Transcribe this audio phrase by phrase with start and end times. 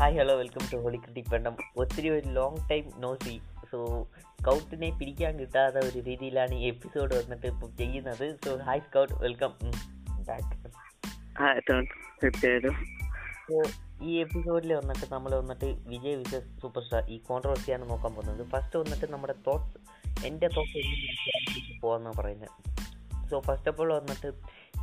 [0.00, 3.40] Hi hello welcome to holy critic പെണ്ണം ഒത്തിരി ഒരു long time no see
[3.72, 3.78] so
[4.40, 8.38] സ്കൗട്ടിനെ പിടിക്കാൻ കിട്ടാത്ത ഒരു രീതിയിലാണ് ഈ എപ്പിസോഡ് വന്നിട്ട് ഇപ്പം ചെയ്യുന്നത്.
[8.44, 9.52] So hi Scout welcome
[10.20, 10.72] back
[13.48, 13.62] so
[14.02, 18.48] ഈ എപ്പിസോഡിൽ വന്നിട്ട് നമ്മൾ വന്നിട്ട് വിജയ് വിജയ് സൂപ്പർ സ്റ്റാർ ഈ കോൺട്രവേഴ്സിയാണ് നോക്കാൻ പോകുന്നത്.
[18.48, 22.70] ഫസ്റ്റ് വന്നിട്ട് നമ്മുടെ തോട്ട്സ് എന്റെ തോട്ട്സ് പോകാമെന്നാണ് പറയുന്നത്
[23.30, 24.26] സോ ഫസ്റ്റ് ഓഫ് ഓൾ വന്നിട്ട്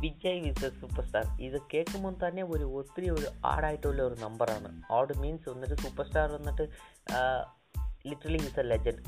[0.00, 4.82] വിജയ് വിസ സൂപ്പർ സ്റ്റാർ ഇത് കേൾക്കുമ്പോൾ തന്നെ ഒരു ഒത്തിരി ഒരു ആഡായിട്ടുള്ള ഒരു നമ്പറാണ്.
[4.90, 6.66] ഓഡ് മീൻസ് വന്നിട്ട് സൂപ്പർ സ്റ്റാർ വന്നിട്ട്
[8.06, 9.02] literally is a legend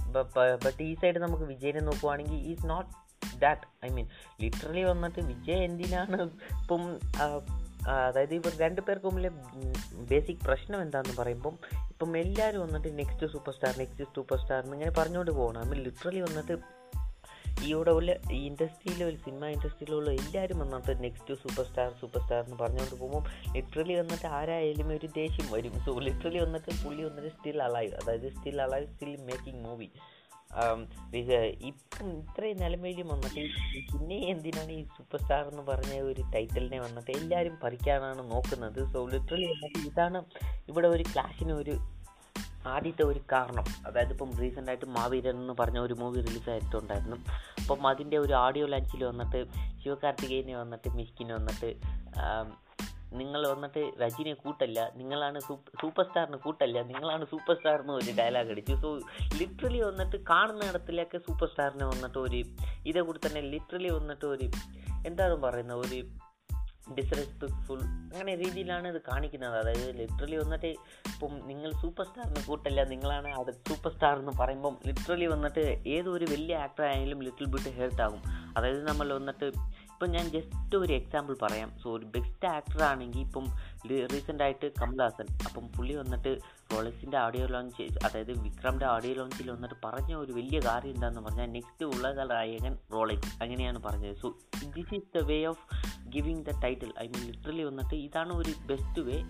[0.65, 2.91] but ഈ സൈഡ് നമുക്ക് വിജയനെ നോക്കുവാണെങ്കിൽ is not
[3.39, 4.07] that I mean
[4.41, 6.21] literally വന്നിട്ട് വിജയ് എന്തിനാണ്
[6.63, 6.83] ഇപ്പം
[7.89, 9.31] അതായത് ഇവർ രണ്ട് പേർക്ക് മുമ്പിലെ
[10.11, 11.55] ബേസിക് പ്രശ്നം എന്താണെന്ന് പറയുമ്പം
[11.91, 15.61] ഇപ്പം എല്ലാവരും വന്നിട്ട് next super star next super star എന്നിങ്ങനെ പറഞ്ഞുകൊണ്ട് പോകണം.
[15.65, 16.80] ഐ മീൻ ലിറ്ററലി വന്നിട്ട്
[17.67, 23.25] ഈ ഇൻഡസ്ട്രിയിലെ ഒരു സിനിമ ഇൻഡസ്ട്രിയിലുള്ള എല്ലാവരും വന്നിട്ട് next super star super star എന്ന് പറഞ്ഞുകൊണ്ട് പോകുമ്പോൾ
[23.57, 25.75] ലിറ്ററലി വന്നിട്ട് ആരായാലും ഒരു ദേഷ്യം വരും.
[25.87, 29.91] സോ ലിറ്ററലി വന്നിട്ട് പുള്ളി വന്നിട്ട് സ്റ്റിൽ അലൈവ് അതായത് still alive still making movie
[31.71, 33.43] ഇപ്പം ഇത്രയും നിലമയിലും വന്നിട്ട്
[33.91, 38.81] പിന്നെ എന്തിനാണ് ഈ സൂപ്പർ സ്റ്റാർ എന്ന് പറഞ്ഞ ഒരു ടൈറ്റിലിനെ വന്നിട്ട് എല്ലാവരും പറിക്കാനാണ് നോക്കുന്നത്?
[38.93, 40.21] സോ ലിറ്ററലി വന്നിട്ട് ഇതാണ്
[40.73, 41.75] ഇവിടെ ഒരു ക്ലാഷിന് ഒരു
[42.67, 47.17] ആദ്യത്തെ ഒരു കാരണം അതായത് ഇപ്പം റീസെന്റായിട്ട് മാവീരൻ എന്ന് പറഞ്ഞ ഒരു മൂവി റിലീസായിട്ടുണ്ടായിരുന്നു
[47.63, 49.47] അപ്പം അതിന്റെ ഒരു ഓഡിയോ ലാഞ്ചിൽ വന്നിട്ട്
[49.85, 51.77] ശിവകാർത്തികേയനെ വന്നിട്ട് മിഷ്കിനെ വന്നിട്ട്
[53.13, 55.41] നിങ്ങൾ വന്നിട്ട് രജനിയെ കൂട്ടല്ല നിങ്ങളാണ്
[55.81, 58.75] സൂപ്പർ സ്റ്റാറിന് കൂട്ടല്ല നിങ്ങളാണ് സൂപ്പർ സ്റ്റാർ ഒരു ഡയലോഗ് അടിച്ചു.
[58.75, 58.99] സോ
[59.39, 62.45] ലിറ്ററലി വന്നിട്ട് കാണുന്ന ഇടത്തിലൊക്കെ സൂപ്പർ സ്റ്റാറിനെ വന്നിട്ട് ഒരു
[62.87, 64.51] ഇതേ കൂടി തന്നെ ലിറ്ററലി വന്നിട്ട് ഒരു
[65.07, 65.79] എന്താണ് പറയുന്നത്?
[65.79, 66.30] ഒരു
[66.99, 69.59] ഡിസ്റെസ്പെക്ട്ഫുൾ അങ്ങനെ രീതിയിലാണ് ഇത് കാണിക്കുന്നത്.
[69.59, 75.27] അതായത് ലിറ്ററലി വന്നിട്ട് ഇപ്പം നിങ്ങൾ സൂപ്പർ സ്റ്റാറിന് കൂട്ടല്ല നിങ്ങളാണ് അത് സൂപ്പർ സ്റ്റാർ എന്ന് പറയുമ്പം ലിറ്ററലി
[75.27, 78.23] വന്നിട്ട് ഏതൊരു വലിയ ആക്ടർ ആയാലും ലിറ്റിൽ ബിറ്റ് ഹെൽത്ത് ആകും.
[78.57, 79.45] അതായത് നമ്മൾ വന്നിട്ട്
[79.93, 81.79] ഇപ്പം ഞാൻ ജസ്റ്റ് ഒരു എക്സാമ്പിൾ പറയാം.
[81.83, 83.47] സോ ഒരു ബെസ്റ്റ് ആക്ടർ ആണെങ്കിൽ ഇപ്പം
[83.89, 86.39] റീസെന്റ് ആയിട്ട് കമൽഹാസൻ അപ്പം പുള്ളി വന്നിട്ട്
[86.73, 91.87] റോളക്സിന്റെ ഓഡിയോ ലോഞ്ച് അതായത് വിക്രമിന്റെ ഓഡിയോ ലോഞ്ചിൽ വന്നിട്ട് പറഞ്ഞ ഒരു വലിയ കാര്യം എന്താണെന്ന് പറഞ്ഞാൽ നെക്സ്റ്റ്
[91.87, 94.17] ഉള്ള നായകൻ റോളക്സ് അങ്ങനെയാണ് പറഞ്ഞത്.
[94.17, 95.59] So this is the way of
[96.09, 99.25] giving the title I mean literally വന്നിട്ട് ഇതാണ് ഒരു ബെസ്റ്റ് വേ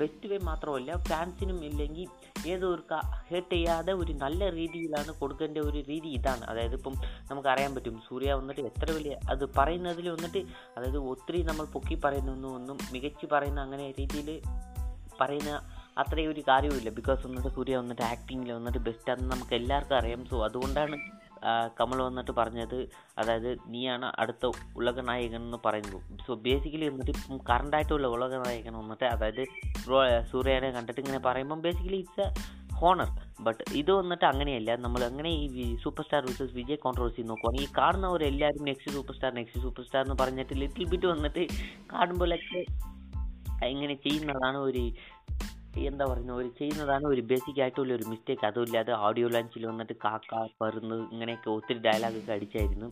[0.00, 2.08] ബെസ്റ്റ് വേ മാത്രമല്ല ഫാൻസിനും ഇല്ലെങ്കിൽ
[2.48, 2.82] ഏതൊരു
[3.30, 6.44] ഹേർട്ട് ചെയ്യാതെ ഒരു നല്ല രീതിയിലാണ് കൊടുക്കേണ്ട ഒരു രീതി ഇതാണ്.
[6.44, 6.94] അതായത് ഇപ്പം
[7.30, 10.42] നമുക്കറിയാൻ പറ്റും സൂര്യ വന്നിട്ട് എത്ര വലിയ അത് പറയുന്നതിൽ വന്നിട്ട്
[10.76, 14.40] അതായത് ഒത്തിരി നമ്മൾ പൊക്കി പറയുന്നൊന്നും ഒന്നും മികച്ച് പറയുന്ന അങ്ങനെ രീതിയിൽ
[15.20, 15.52] പറയുന്ന
[15.98, 16.90] അത്രയും ഒരു കാര്യവുമില്ല.
[16.90, 20.20] ബിക്കോസ് വന്നിട്ട് സൂര്യ വന്നിട്ട് ആക്ടിങ്ങിൽ വന്നിട്ട് ബെസ്റ്റ് ആണെന്ന് നമുക്ക് എല്ലാവർക്കും അറിയാം.
[20.30, 20.96] സോ അതുകൊണ്ടാണ്
[21.80, 26.00] കമൽ വന്നിട്ട് പറഞ്ഞത് അതായത് നീയാണ് അടുത്ത ഉലകനായകൻ എന്ന് പറയുന്നത്.
[26.26, 29.44] സോ ബേസിക്കലി വന്നിട്ട് ഇപ്പം കറണ്ടായിട്ടുള്ള ഉലക നായകൻ വന്നിട്ട് അതായത്
[30.30, 33.08] സൂര്യനെ കണ്ടിട്ട് ഇങ്ങനെ പറയുമ്പം basically it's a honour
[33.40, 34.76] but ഇത് വന്നിട്ട് അങ്ങനെയല്ല.
[34.76, 39.62] നമ്മൾ അങ്ങനെ ഈ super star versus Vijay controversy നോക്കുവാണെങ്കിൽ ഈ കാണുന്നവരെല്ലാവരും next super star next
[39.62, 41.46] super star എന്ന് പറഞ്ഞിട്ട് ലിറ്റിൽ ബിറ്റ് വന്നിട്ട്
[41.92, 42.60] കാണുമ്പോഴൊക്കെ
[43.68, 44.92] ഇങ്ങനെ ചെയ്യുന്നതാണ് ഒരു
[45.78, 50.94] എന്താ പറയുന്നത് ഒരു ചെയ്യുന്നതാണ് ഒരു ബേസിക് ആയിട്ടുള്ള ഒരു മിസ്റ്റേക്ക് അതുമില്ലാതെ ഓഡിയോ ലാഞ്ചിൽ വന്നിട്ട് കാക്ക പറന്ന്
[50.94, 52.90] ഇങ്ങനെയൊക്കെ ഒത്തിരി ഡയലോഗൊക്കെ അടിച്ചായിരുന്നു.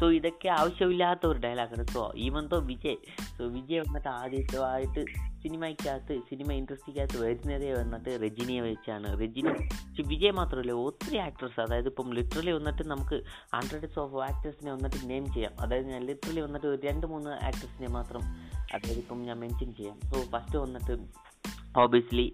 [0.00, 2.96] സോ ഇതൊക്കെ ആവശ്യമില്ലാത്ത ഒരു ഡയലോഗാണ് സോ ഈവൻ തോ വിജയ്
[3.38, 5.04] സോ വിജയ് വന്നിട്ട് ആദ്യമായിട്ട്
[5.42, 9.20] സിനിമയ്ക്കകത്ത് സിനിമ ഇൻഡസ്ട്രിക്കകത്ത് വരുന്നതേ വന്നിട്ട് രജനിയെ വെച്ചാണ്.
[9.20, 9.68] രജനി
[10.02, 13.22] വിജയ് മാത്രമല്ല ഒത്തിരി ആക്ട്രസ് അതായത് ഇപ്പം ലിറ്ററലി വന്നിട്ട് നമുക്ക്
[13.54, 15.52] ഹൺഡ്രഡ്സ് ഓഫ് ആക്ട്രസിനെ വന്നിട്ട് നെയിം ചെയ്യാം.
[15.60, 18.20] അതായത് ഞാൻ ലിറ്ററലി വന്നിട്ട് രണ്ട് മൂന്ന് ആക്ട്രസിനെ മാത്രം
[18.74, 20.00] അതായത് ഇപ്പം ഞാൻ മെൻഷൻ ചെയ്യാം.
[20.00, 21.23] സോ ഫസ്റ്റ് വന്നിട്ട്
[21.82, 22.26] ഓബിയസ്ലി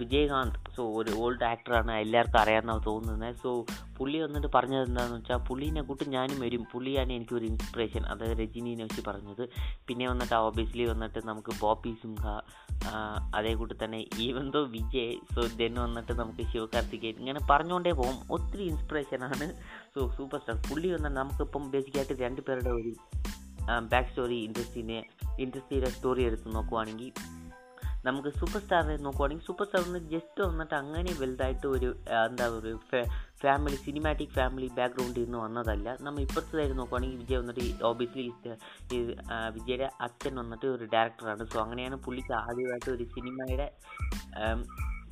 [0.00, 0.58] വിജയകാന്ത്.
[0.74, 3.34] സോ ഒരു ഓൾഡ് ആക്ടറാണ് എല്ലാവർക്കും അറിയാമെന്നാണ് തോന്നുന്നത്.
[3.42, 3.50] സോ
[3.96, 6.62] പുള്ളി വന്നിട്ട് പറഞ്ഞത് എന്താണെന്ന് വെച്ചാൽ പുള്ളീനെ കൂട്ട് ഞാനും വരും.
[6.72, 9.44] പുള്ളിയാണ് എനിക്കൊരു ഇൻസ്പിറേഷൻ അതായത് രജനീനെ വെച്ച് പറഞ്ഞത്.
[9.88, 12.24] പിന്നെ വന്നിട്ട് ഓബിയസ്ലി വന്നിട്ട് നമുക്ക് ബോപ്പി സിംഹ
[13.36, 17.16] അതേ കൂട്ടി തന്നെ even though Vijay so then വന്നിട്ട് നമുക്ക് ശിവകാർത്തികേയൻ.
[17.18, 18.18] ഇങ്ങനെ പറഞ്ഞുകൊണ്ടേ പോകും.
[18.36, 19.48] ഒത്തിരി ഇൻസ്പിറേഷനാണ്
[19.94, 22.92] സോ സൂപ്പർ സ്റ്റാർ പുള്ളി വന്നിട്ട് നമുക്കിപ്പം ബേസിക്കായിട്ട് രണ്ട് പേരുടെ ഒരു
[23.92, 24.98] ബാക്ക് സ്റ്റോറി ഇൻഡസ്ട്രീനെ
[25.44, 27.10] ഇൻഡസ്ട്രിയുടെ സ്റ്റോറി എടുത്ത് നോക്കുവാണെങ്കിൽ
[28.06, 31.90] നമുക്ക് സൂപ്പർ സ്റ്റാറിനെ നോക്കുവാണെങ്കിൽ സൂപ്പർ സ്റ്റാറിന് ജസ്റ്റ് വന്നിട്ട് അങ്ങനെ വലുതായിട്ട് ഒരു
[32.26, 32.72] എന്താ ഒരു
[33.42, 35.88] ഫാമിലി സിനിമാറ്റിക് ഫാമിലി ബാക്ക്ഗ്രൗണ്ടിൽ നിന്ന് വന്നതല്ല.
[36.06, 38.24] നമ്മൾ ഇപ്പോഴത്തെ സൈഡ് നോക്കുവാണെങ്കിൽ വിജയ് വന്നിട്ട് ഓബിയസ്ലി
[39.56, 43.68] വിജയുടെ അച്ഛൻ വന്നിട്ട് ഒരു ഡയറക്ടറാണ് സോ അങ്ങനെയാണ് പുള്ളിക്ക് ആദ്യമായിട്ട് ഒരു സിനിമയുടെ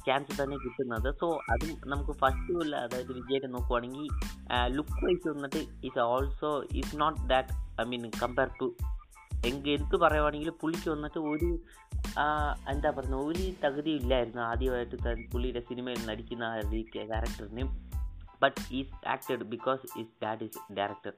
[0.06, 1.06] ചാൻസ് തന്നെ കിട്ടുന്നത്.
[1.20, 4.08] സോ അതും നമുക്ക് ഫസ്റ്റ് ഉള്ള അതായത് വിജയുടെ നോക്കുവാണെങ്കിൽ
[4.76, 6.50] ലുക്ക് വൈസ് വന്നിട്ട് is also
[6.80, 8.68] is not that I mean compare to
[9.46, 11.50] എങ്കിൽ എനിക്ക് പറയുവാണെങ്കിൽ പുള്ളിക്ക് വന്നിട്ട് ഒരു
[12.70, 14.96] എന്താ പറയുക ഒരു തകുതിയില്ലായിരുന്നു ആദ്യമായിട്ട്
[15.32, 16.60] പുള്ളിയുടെ സിനിമയിൽ നടിക്കുന്ന ആ
[18.42, 21.12] but is acted because is dad is director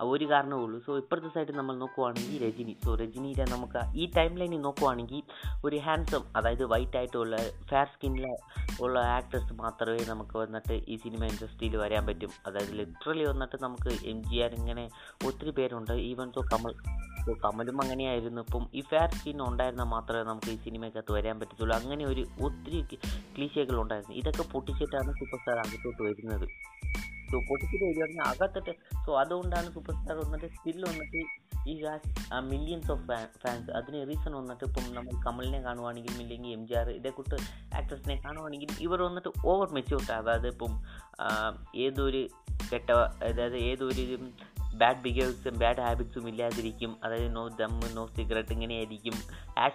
[0.00, 0.78] ഒരു കാരണമേ ഉള്ളൂ.
[0.86, 2.76] സോ ഇപ്പുറത്തെ സൈഡ് നമ്മൾ നോക്കുവാണെങ്കിൽ രജനി.
[2.84, 5.22] സോ രജനിയുടെ നമുക്ക് ഈ ടൈം ലൈനിൽ നോക്കുവാണെങ്കിൽ
[5.64, 7.36] ഒരു ഹാൻസം അതായത് വൈറ്റ് ആയിട്ടുള്ള
[7.70, 8.26] ഫെയർ സ്കിന്നിൽ
[8.80, 12.30] ഉള്ള ആക്ടേഴ്സ് മാത്രമേ നമുക്ക് വന്നിട്ട് ഈ സിനിമ ഇൻഡസ്ട്രിയിൽ വരാൻ പറ്റും.
[12.46, 14.90] അതായത് ലിറ്ററലി വന്നിട്ട് നമുക്ക് എം ജി ആർ ഇങ്ങനെ
[15.26, 15.92] ഒത്തിരി പേരുണ്ട്.
[15.92, 16.74] ഈവൻ സോ കമൽ
[17.22, 18.40] ഇപ്പോൾ കമലും അങ്ങനെയായിരുന്നു.
[18.46, 21.74] ഇപ്പം ഈ ഫെയർ സീൻ ഉണ്ടായിരുന്നാൽ മാത്രമേ നമുക്ക് ഈ സിനിമയ്ക്കകത്ത് വരാൻ പറ്റത്തുള്ളൂ.
[21.80, 22.80] അങ്ങനെ ഒരു ഒത്തിരി
[23.34, 24.14] ക്ലീശകൾ ഉണ്ടായിരുന്നു.
[24.20, 26.46] ഇതൊക്കെ പൊട്ടിച്ചിട്ടാണ് സൂപ്പർ സ്റ്റാർ അകത്തോട്ട് വരുന്നത്.
[27.30, 28.72] സോ പൊട്ടിച്ചിട്ട് വരികയാണെങ്കിൽ അകത്തിട്ട്
[29.04, 31.20] സോ അതുകൊണ്ടാണ് സൂപ്പർ സ്റ്റാർ വന്നിട്ട് സ്റ്റിൽ വന്നിട്ട്
[31.70, 31.74] ഈ
[32.50, 33.04] മില്യൺസ് ഓഫ്
[33.42, 37.36] ഫാൻസ് അതിന് റീസൺ വന്നിട്ട് ഇപ്പം നമ്മൾ കമലിനെ കാണുവാണെങ്കിലും ഇല്ലെങ്കിൽ എം ജി ആർ ഇതേ കൂട്ട്
[37.80, 40.74] ആക്ട്രസിനെ കാണുവാണെങ്കിൽ ഇവർ വന്നിട്ട് ഓവർ മെച്യൂർഡ് അതായത് ഇപ്പം
[41.86, 42.22] ഏതൊരു
[42.72, 42.90] കെട്ട
[43.28, 44.04] അതായത് ഏതൊരു
[44.80, 46.96] ബാഡ് ബിഹേവിയേഴ്സും ബാഡ് ഹാബിറ്റ്സും ഇല്ലാതിരിക്കും.
[47.04, 49.16] അതായത് നോ ദം നോ സിഗരറ്റ് ഇങ്ങനെയായിരിക്കും.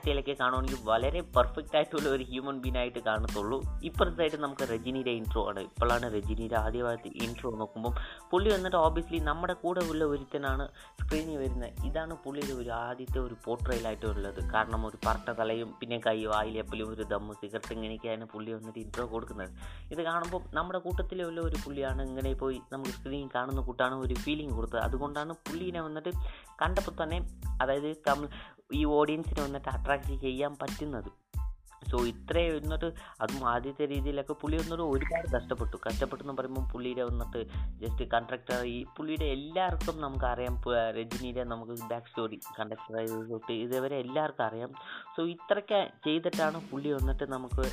[0.08, 3.58] ടൈലൊക്കെ കാണുവാണെങ്കിൽ വളരെ പെർഫെക്റ്റ് ആയിട്ടുള്ള ഒരു ഹ്യൂമൻ ബീൻ ആയിട്ട് കാണത്തുള്ളൂ.
[3.84, 5.60] ഇപ്പുറത്തായിട്ട് നമുക്ക് രജനിയുടെ ഇൻട്രോ ആണ്.
[5.60, 7.94] ഇപ്പോഴാണ് രജനിയുടെ ആദ്യമായിട്ട് ഇൻട്രോ നോക്കുമ്പം
[8.32, 10.68] പുള്ളി വന്നിട്ട് ഓബിയസ്ലി നമ്മുടെ കൂടെ ഉള്ള ഒരുത്തനാണ്
[11.02, 11.72] സ്ക്രീനിൽ വരുന്നത്.
[11.86, 14.52] ഇതാണ് പുള്ളിയുടെ ഒരു ആദ്യത്തെ ഒരു പോർട്രയിലായിട്ട് ഉള്ളത്.
[14.54, 19.50] കാരണം ഒരു പറട്ട തലയും പിന്നെ കൈ വായിലെപ്പലും ഒരു ദമ്മ് സിഗരറ്റ് ഇങ്ങനെയൊക്കെയാണ് പുള്ളി വന്നിട്ട് ഇൻട്രോ കൊടുക്കുന്നത്.
[19.92, 24.87] ഇത് കാണുമ്പോൾ നമ്മുടെ കൂട്ടത്തിലുള്ള ഒരു പുള്ളിയാണ് ഇങ്ങനെ പോയി നമുക്ക് സ്ക്രീനിൽ കാണുന്ന കൂട്ടാണ് ഒരു ഫീലിംഗ് കൊടുത്തത്.
[24.88, 26.10] അതുകൊണ്ടാണ് പുള്ളീനെ വന്നിട്ട്
[26.62, 27.20] കണ്ടപ്പോൾ തന്നെ
[27.62, 28.30] അതായത് കമൽ
[28.74, 31.10] ഈ ഓഡിയൻസിനെ വന്നിട്ട് അട്രാക്റ്റ് ചെയ്യാൻ പറ്റുന്നത്.
[31.92, 35.78] സോ ഇത്രയും എന്നിട്ട് അതും ആദ്യത്തെ രീതിയിലൊക്കെ പുള്ളി വന്നിട്ട് ഒരുപാട് കഷ്ടപ്പെട്ടു.
[35.88, 37.40] കഷ്ടപ്പെട്ടെന്ന് പറയുമ്പോൾ പുള്ളിയുടെ വന്നിട്ട്
[37.80, 44.46] ജസ്റ്റ് കണ്ടക്ടർ ഈ പുള്ളിയുടെ എല്ലാവർക്കും നമുക്കറിയാം അറിയാം രജനീയുടെ നമുക്ക് ബാക്ക് സ്റ്റോറി കണ്ടക്ടർ തൊട്ട് ഇതേവരെ എല്ലാവർക്കും
[44.46, 44.74] അറിയാം.
[45.18, 47.66] സോ ഇത്രയ്ക്ക് ചെയ്തിട്ടാണ് പുള്ളി വന്നിട്ട് നമുക്ക്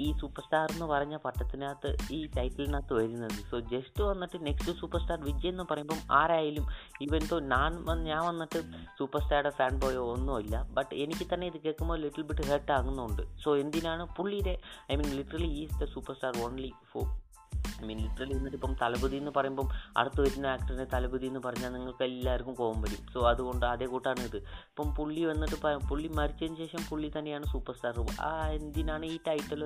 [0.00, 3.50] ഈ സൂപ്പർ സ്റ്റാർ എന്ന് പറഞ്ഞ പട്ടത്തിനകത്ത് ഈ ടൈറ്റിലിനകത്ത് വരുന്നത്.
[3.50, 6.66] സോ ജസ്റ്റ് വന്നിട്ട് നെക്സ്റ്റ് സൂപ്പർ സ്റ്റാർ വിജയ് എന്ന് പറയുമ്പം ആരായാലും
[7.00, 8.62] ഇവൻ തോ ഞാൻ ഞാൻ വന്നിട്ട്
[8.98, 10.62] സൂപ്പർ സ്റ്റാറുടെ ഫാൻ ബോയോ ഒന്നുമില്ല.
[10.62, 13.22] ബട്ട് എനിക്ക് തന്നെ ഇത് കേൾക്കുമ്പോൾ ലിറ്റിൽ ബിറ്റ് ഹേർട്ട് ആകുന്നുണ്ട്.
[13.44, 14.58] സോ എന്തിനാണ് പുള്ളിയുടെ
[14.92, 17.31] I mean literally is the super star only for
[17.80, 22.04] I mean literally എന്നിട്ട് ഇപ്പം തലപതി എന്ന് പറയുമ്പം അടുത്ത് വരുന്ന ആക്ടറിനെ തലപതി എന്ന് പറഞ്ഞാൽ നിങ്ങൾക്ക്
[22.04, 23.02] എല്ലാവർക്കും കോപം വരും.
[23.14, 24.38] സോ അതുകൊണ്ട് അതേ കൂട്ടാണ് ഇത്.
[24.70, 25.56] ഇപ്പം പുള്ളി വന്നിട്ട്
[25.90, 27.98] പുള്ളി മരിച്ചതിന് ശേഷം പുള്ളി തന്നെയാണ് സൂപ്പർ സ്റ്റാർ
[28.28, 29.62] ആ എന്തിനാണ് ഈ ടൈറ്റിൽ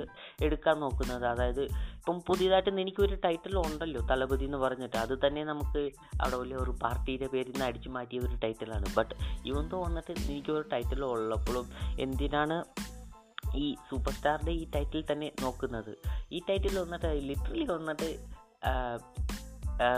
[0.48, 1.26] എടുക്കാൻ നോക്കുന്നത്?
[1.26, 1.62] അതായത്
[1.98, 4.96] ഇപ്പം പുതിയതായിട്ട് എനിക്കൊരു ടൈറ്റിൽ ഉണ്ടല്ലോ തലപതി എന്ന് പറഞ്ഞിട്ട്.
[5.04, 5.82] അത് തന്നെ നമുക്ക്
[6.20, 9.14] അവിടെ വലിയ ഒരു പാർട്ടിയുടെ പേരിൽ നിന്ന് അടിച്ചു മാറ്റിയ ഒരു ടൈറ്റിലാണ് ബട്ട്
[9.50, 11.66] ഇവന്തോ വന്നിട്ട് എനിക്കൊരു ടൈറ്റിൽ ഉള്ളപ്പോഴും
[12.06, 12.58] എന്തിനാണ്
[13.54, 15.96] ഈ സൂപ്പർ സ്റ്റാറിന്റെ ഈ ടൈറ്റിൽ തന്നെ നോക്കുന്നത്.
[16.32, 18.18] ഈ ടൈറ്റിൽ വന്നിട്ട് ലിറ്ററലി വന്നിട്ട്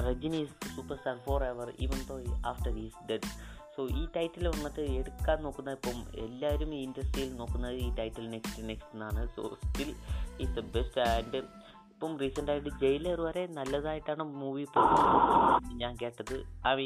[0.08, 3.28] Rajini super star for ever even though after is dead
[3.76, 8.94] so ഈ ടൈറ്റിൽ വന്നിട്ട് എടുക്കാൻ നോക്കുന്ന ഇപ്പം എല്ലാവരും ഈ ഇൻഡസ്ട്രിയിൽ നോക്കുന്നത് ഈ ടൈറ്റിൽ നെക്സ്റ്റ് നെക്സ്റ്റ്
[8.94, 9.94] എന്നാണ് so still
[10.40, 11.42] is the best and
[11.98, 16.36] ഇപ്പം റീസെന്റ് ആയിട്ട് ജയിലർ വരെ നല്ലതായിട്ടാണ് മൂവി പോകുന്നത് ഞാൻ കേട്ടത്.
[16.66, 16.76] അവ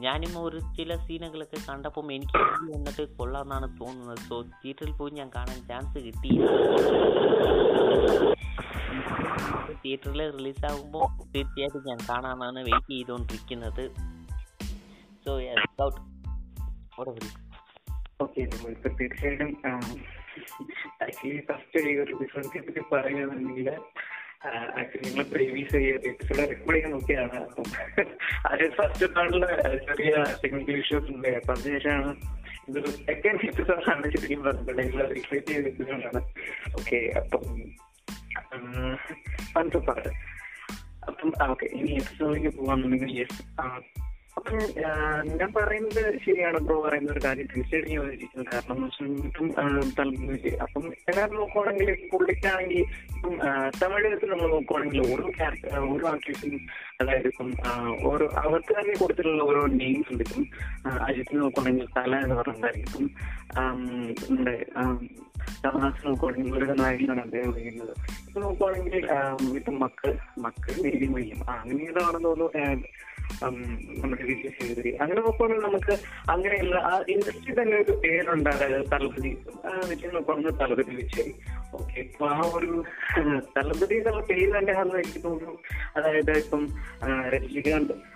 [0.00, 2.38] ഞാനും ഒരു ചില സീനുകളൊക്കെ കണ്ടപ്പം എനിക്ക്
[2.72, 4.20] വന്നിട്ട് കൊള്ളാമെന്നാണ് തോന്നുന്നത്.
[4.28, 6.30] സോ തിയേറ്ററിൽ പോയി ഞാൻ കാണാൻ ചാൻസ് കിട്ടി
[9.82, 13.84] തിയേറ്ററിൽ റിലീസാകുമ്പോൾ തീർച്ചയായിട്ടും ഞാൻ കാണാനാണ് വെയിറ്റ് ചെയ്തുകൊണ്ടിരിക്കുന്നത്
[15.26, 15.32] സോ
[15.82, 16.00] ഔട്ട്
[18.98, 19.52] തീർച്ചയായിട്ടും
[21.48, 23.70] ഫസ്റ്റ് ഈ ഒരു എപ്പിസോഡിനെ പറ്റി പറയുകയാണെന്നുണ്ടെങ്കിൽ
[24.44, 27.38] ആക്ച്വലി നിങ്ങൾ പ്രീവിയസ് എപ്പിസോഡ് റെക്കോർഡ് ചെയ്യാൻ നോക്കിയതാണ്.
[27.44, 27.64] അപ്പം
[28.50, 29.44] അത് ഫസ്റ്റ് പാർട്ടിൽ
[29.86, 30.12] ചെറിയ
[30.44, 31.28] ടെക്നിക്കൽ ഇഷ്യൂസ് ഉണ്ട്.
[31.28, 32.12] അപ്പൊ അതിനുശേഷമാണ്
[32.68, 34.44] ഇതൊരു സെക്കൻഡ് എപ്പിസോഡാണ് ശരിക്കും
[34.80, 36.22] നിങ്ങൾ റിക്രിയേറ്റ് ചെയ്ത എപ്പിസോഡാണ്
[36.80, 37.44] ഓക്കെ അപ്പം
[39.56, 40.10] പണ്ട് പാട്ട്.
[41.08, 43.42] അപ്പം ഓക്കെ ഇനി എപ്പിസോഡിലേക്ക് പോകാന്നുണ്ടെങ്കിൽ യെസ്
[45.38, 47.46] ഞാൻ പറയുന്നത് ശരിയാണ് ബ്രോ പറയുന്ന ഒരു കാര്യം.
[47.52, 48.80] തീർച്ചയായിട്ടും യോജിക്കുന്നു കാരണം
[49.28, 49.46] ഇപ്പം
[49.98, 50.34] തലമുറ
[50.64, 52.80] അപ്പം എല്ലാവരും നോക്കുവാണെങ്കിൽ പുള്ളിക്കാണെങ്കിൽ
[53.16, 53.34] ഇപ്പം
[53.80, 56.60] തമിഴകത്തിൽ നമ്മൾ നോക്കുവാണെങ്കിൽ ഓരോ ക്യാരക്ടർ ഓരോ ആക്ടേഴ്സിനും
[57.00, 57.48] അതായത് ഇപ്പം
[58.10, 60.24] ഓരോ അവർക്ക് തന്നെ കൊടുത്തിട്ടുള്ള ഓരോ നെയിംസ് ഉണ്ട്.
[60.26, 60.44] ഇപ്പം
[61.08, 63.06] അജിത്ത് നോക്കുവാണെങ്കിൽ തല എന്ന് പറഞ്ഞിട്ടുണ്ടായിരിക്കും
[64.22, 64.56] നമ്മുടെ
[65.64, 67.94] കമൽഹാസൻ നോക്കുവാണെങ്കിൽ ഒരു നായകനാണ് അദ്ദേഹം വിളിക്കുന്നത്.
[68.28, 68.96] ഇപ്പൊ നോക്കുവാണെങ്കിൽ
[69.60, 70.12] ഇപ്പം മക്കൾ
[70.46, 72.88] മക്കൾ നീതി മയ്യം അങ്ങനെയുള്ളതാണെന്ന് തോന്നുന്നു
[75.02, 75.94] അങ്ങനെ നോക്കുമ്പോൾ നമുക്ക്
[76.30, 78.50] അങ്ങനെയുള്ള ആ ഇൻഡസ്ട്രി തന്നെ ഒരു പേരുണ്ട്.
[78.50, 79.32] അതായത് തലപതി
[79.90, 80.10] വിജയ്
[80.60, 81.32] തലപതി വിജയ്.
[81.74, 82.84] ഓക്കെ ഇപ്പൊ ആ ഒരു
[83.56, 85.56] തലപതി എന്നുള്ള പേര് തന്നെ എനിക്ക് തോന്നുന്നു.
[85.96, 86.62] അതായത് ഇപ്പം
[87.34, 88.15] രജനീകാന്ത്.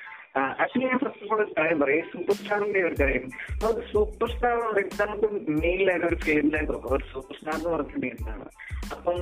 [0.39, 2.05] ആക്ച്വലി ഞാൻ ഫസ്റ്റ് ഓഫ് ഓൾ ഒരു കാര്യം പറയാം.
[2.13, 3.29] സൂപ്പർ സ്റ്റാറിന്റെ ഒരു കാര്യം.
[3.67, 8.45] അത് സൂപ്പർ സ്റ്റാർ എന്ന് പറയുന്നത് നമുക്ക് മെയിലായിട്ട് ഒരു ഫേമിലായിട്ട് ഒരു സൂപ്പർ സ്റ്റാർ എന്ന് പറഞ്ഞിട്ട് എന്താണ്?
[8.91, 9.17] അപ്പം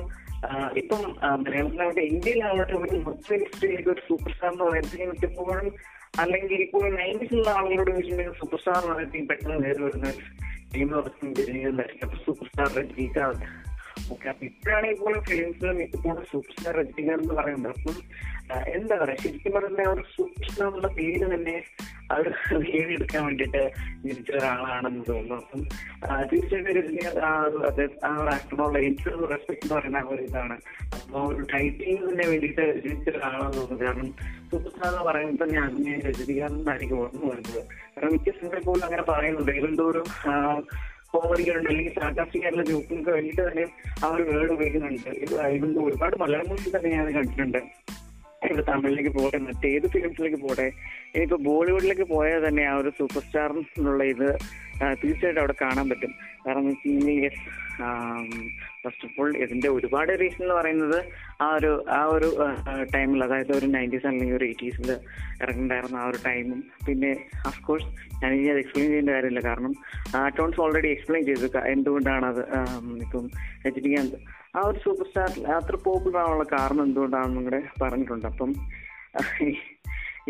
[0.76, 5.72] ഇപ്പം മലയാളത്തിലാവട്ടെ ഇന്ത്യയിലാവട്ടെ ഒരു മൊത്തം ഇൻഡസ്ട്രിയിലേക്ക് ഒരു സൂപ്പർ സ്റ്റാർ എന്ന് പറയുന്നത് മിക്കപ്പോഴും
[6.18, 10.12] അല്ലെങ്കിൽ ഇപ്പോൾ നയന്റീസിലുള്ള ആളുകളോട് ചോദിച്ചിട്ടുണ്ടെങ്കിൽ സൂപ്പർ സ്റ്റാർ എന്ന് പറയുന്നത് പെട്ടെന്ന് നേരെ വരുന്ന
[10.76, 10.88] ടീം
[12.24, 13.69] സൂപ്പർ സ്റ്റാർ രജനീകാന്ത്
[14.12, 17.74] ഇപ്പോഴാണെങ്കിൽ പോലും ഫിലിംസ് മിക്കപ്പോഴും സൂപ്പർ സ്റ്റാർ രജനീകാന്ത് എന്ന് പറയുന്നത്.
[17.78, 17.96] അപ്പം
[18.66, 21.62] എന്താ പറയാ ശരിക്കും പറഞ്ഞാൽ ഒരു സൂപ്പർ സ്റ്റാർ എന്നുള്ള പേര് തന്നെ
[22.10, 23.70] അവർ നേടിയെടുക്കാൻ വേണ്ടിയിട്ട്
[24.04, 25.34] ജനിച്ച ഒരാളാണെന്ന് തോന്നുന്നു.
[25.34, 25.60] അപ്പം
[26.32, 27.16] തീർച്ചയായിട്ടും
[28.04, 30.56] ആ ഏറ്റവും റെസ്പെക്ട് എന്ന് പറയുന്ന ഒരു ഇതാണ്.
[30.84, 32.22] അപ്പൊ ഒരു ടൈറ്റിലിന്
[32.86, 33.84] ജനിച്ച ഒരാളാണെന്ന് തോന്നുന്നു.
[33.84, 34.12] കാരണം
[34.50, 37.64] സൂപ്പർ സ്റ്റാർ എന്ന് പറയുമ്പോൾ ഞാൻ അതിനെ രജനീകാന്ത് എന്നായിരിക്കും ഓർമ്മ വരുന്നത്.
[37.96, 39.82] കാരണം മിക്ക സിനിമയിൽ പോലും അങ്ങനെ പറയുന്നുണ്ട്.
[39.82, 40.04] ഒരു
[41.14, 41.68] കോമഡികളുണ്ട്.
[41.70, 43.64] അല്ലെങ്കിൽ സാർക്കാസ്റ്റിക് ജോക്കുകൾക്ക് വേണ്ടിയിട്ട് തന്നെ
[44.04, 45.10] ആ ഒരു വേർഡ് ഉപയോഗിക്കുന്നുണ്ട്.
[45.24, 47.60] ഇത് ഇതിന്റെ ഒരുപാട് മലയാളം മൂവീസ് തന്നെ ഞാൻ കണ്ടിട്ടുണ്ട്.
[48.48, 50.66] ഇപ്പൊ തമിഴിലേക്ക് പോകട്ടെ മറ്റേത് ഫിലിംസിലേക്ക് പോകട്ടെ
[51.14, 54.28] ഇനിയിപ്പോ ബോളിവുഡിലേക്ക് പോയാൽ തന്നെ ആ ഒരു സൂപ്പർ സ്റ്റാർ എന്നുള്ള ഇത്
[55.00, 56.12] തീർച്ചയായിട്ടും അവിടെ കാണാൻ പറ്റും.
[56.44, 57.34] കാരണം വെച്ച് കഴിഞ്ഞാൽ
[58.82, 60.98] ഫസ്റ്റ് ഓഫ് ഓൾ ഇതിന്റെ ഒരുപാട് റീസൺ എന്ന് പറയുന്നത്
[61.44, 62.28] ആ ഒരു ആ ഒരു
[62.94, 64.90] ടൈമിൽ അതായത് ഒരു നയന്റീസ് അല്ലെങ്കിൽ ഒരു എയ്റ്റീസിൽ
[65.42, 67.12] ഇറങ്ങുന്നുണ്ടായിരുന്ന ആ ഒരു ടൈമും പിന്നെ
[67.50, 67.88] അഫ്കോഴ്സ്
[68.22, 69.42] ഞാൻ ഇനി അത് എക്സ്പ്ലെയിൻ ചെയ്യേണ്ട കാര്യമില്ല.
[69.48, 69.72] കാരണം
[70.38, 71.48] ടോൺസ് ഓൾറെഡി എക്സ്പ്ലെയിൻ ചെയ്തു.
[71.74, 72.42] എന്തുകൊണ്ടാണ് അത്
[73.06, 73.26] ഇപ്പം
[73.66, 74.18] രജനികാന്ത്
[74.58, 78.26] ആ ഒരു സൂപ്പർ സ്റ്റാർ അത്ര പോപ്പുലർ ആവാനുള്ള കാരണം എന്തുകൊണ്ടാണെന്നും കൂടെ പറഞ്ഞിട്ടുണ്ട്.
[78.32, 78.52] അപ്പം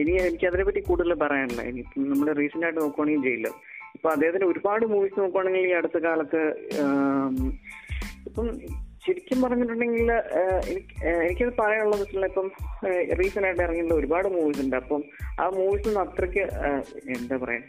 [0.00, 1.62] ഇനി എനിക്ക് അതിനെപ്പറ്റി കൂടുതൽ പറയാനില്ല.
[1.71, 3.54] ഇനി നമ്മൾ റീസെന്റ് ആയിട്ട് നോക്കുവാണെങ്കിൽ ജയിലർ
[3.97, 6.43] ഇപ്പൊ അദ്ദേഹത്തിന് ഒരുപാട് മൂവീസ് നോക്കുവാണെങ്കിൽ ഈ അടുത്ത കാലത്ത്
[8.29, 8.49] ഇപ്പം
[9.05, 10.13] ശരിക്കും പറഞ്ഞിട്ടുണ്ടെങ്കിൽ
[10.71, 10.95] എനിക്ക്
[11.25, 12.49] എനിക്കത് പറയാനുള്ളത് വെച്ചാൽ ഇപ്പം
[13.21, 14.77] റീസെന്റ് ആയിട്ട് ഇറങ്ങിയിട്ടുള്ള ഒരുപാട് മൂവീസ് ഉണ്ട്.
[14.77, 15.03] അപ്പം
[15.41, 16.43] ആ മൂവീസ് ഒന്നും അത്രയ്ക്ക്
[17.17, 17.63] എന്താ പറയാ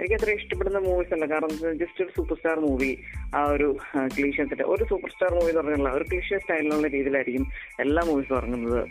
[0.00, 1.26] എനിക്ക് അത്ര ഇഷ്ടപ്പെടുന്ന മൂവീസ് അല്ല.
[1.26, 2.90] കാരണം ജസ്റ്റ് ഒരു സൂപ്പർ സ്റ്റാർ മൂവി
[3.34, 3.68] ആ ഒരു
[4.16, 7.46] ക്ലീഷ ഒരു സൂപ്പർ സ്റ്റാർ മൂവി എന്ന് പറഞ്ഞാൽ ഒരു ക്ലീഷ സ്റ്റൈലിലുള്ള രീതിയിലായിരിക്കും
[7.80, 8.82] എല്ലാ മൂവീസും ഇറങ്ങുന്നത്.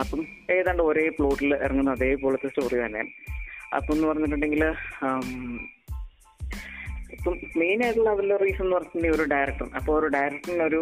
[0.00, 0.20] അപ്പം
[0.50, 3.02] ഏതാണ്ട് ഒരേ പ്ലോട്ടിൽ ഇറങ്ങുന്ന അതേപോലത്തെ സ്റ്റോറി തന്നെ
[3.76, 4.64] അപ്പം എന്ന് പറഞ്ഞിട്ടുണ്ടെങ്കിൽ
[7.16, 10.80] ഇപ്പം മെയിൻ ആയിട്ടുള്ള അവരുടെ റീസൺ എന്ന് പറഞ്ഞിട്ടുണ്ടെങ്കിൽ ഒരു ഡയറക്ടർ അപ്പോൾ ഒരു ഡയറക്ടറിന് ഒരു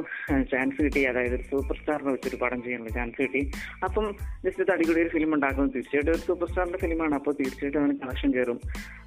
[0.52, 1.02] ചാൻസ് കിട്ടി.
[1.10, 3.42] അതായത് ഒരു സൂപ്പർ സ്റ്റാറിനെ വെച്ചൊരു പടം ചെയ്യാനുള്ള ചാൻസ് കിട്ടി.
[3.88, 4.06] അപ്പം
[4.44, 8.60] ജസ്റ്റ് തടികൂടി ഒരു ഫിലിം ഉണ്ടാക്കുന്നത് തീർച്ചയായിട്ടും ഒരു സൂപ്പർ സ്റ്റാറിന്റെ ഫിലിമാണ് അപ്പോൾ തീർച്ചയായിട്ടും അവന് കളക്ഷൻ കയറും.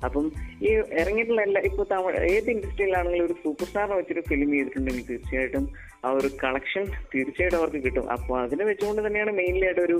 [0.08, 0.26] അപ്പം
[0.68, 5.66] ഈ ഇറങ്ങിയിട്ടുള്ള എല്ലാ ഇപ്പോൾ തമിഴ് ഏത് ഇൻഡസ്ട്രിയിലാണെങ്കിലും ഒരു സൂപ്പർ സ്റ്റാറിനെ വെച്ചൊരു ഫിലിം ചെയ്തിട്ടുണ്ടെങ്കിൽ തീർച്ചയായിട്ടും
[6.06, 8.06] ആ ഒരു കളക്ഷൻ തീർച്ചയായിട്ടും അവർക്ക് കിട്ടും.
[8.16, 9.98] അപ്പോൾ അതിനെ വെച്ചുകൊണ്ട് തന്നെയാണ് മെയിൻലി ആയിട്ട് ഒരു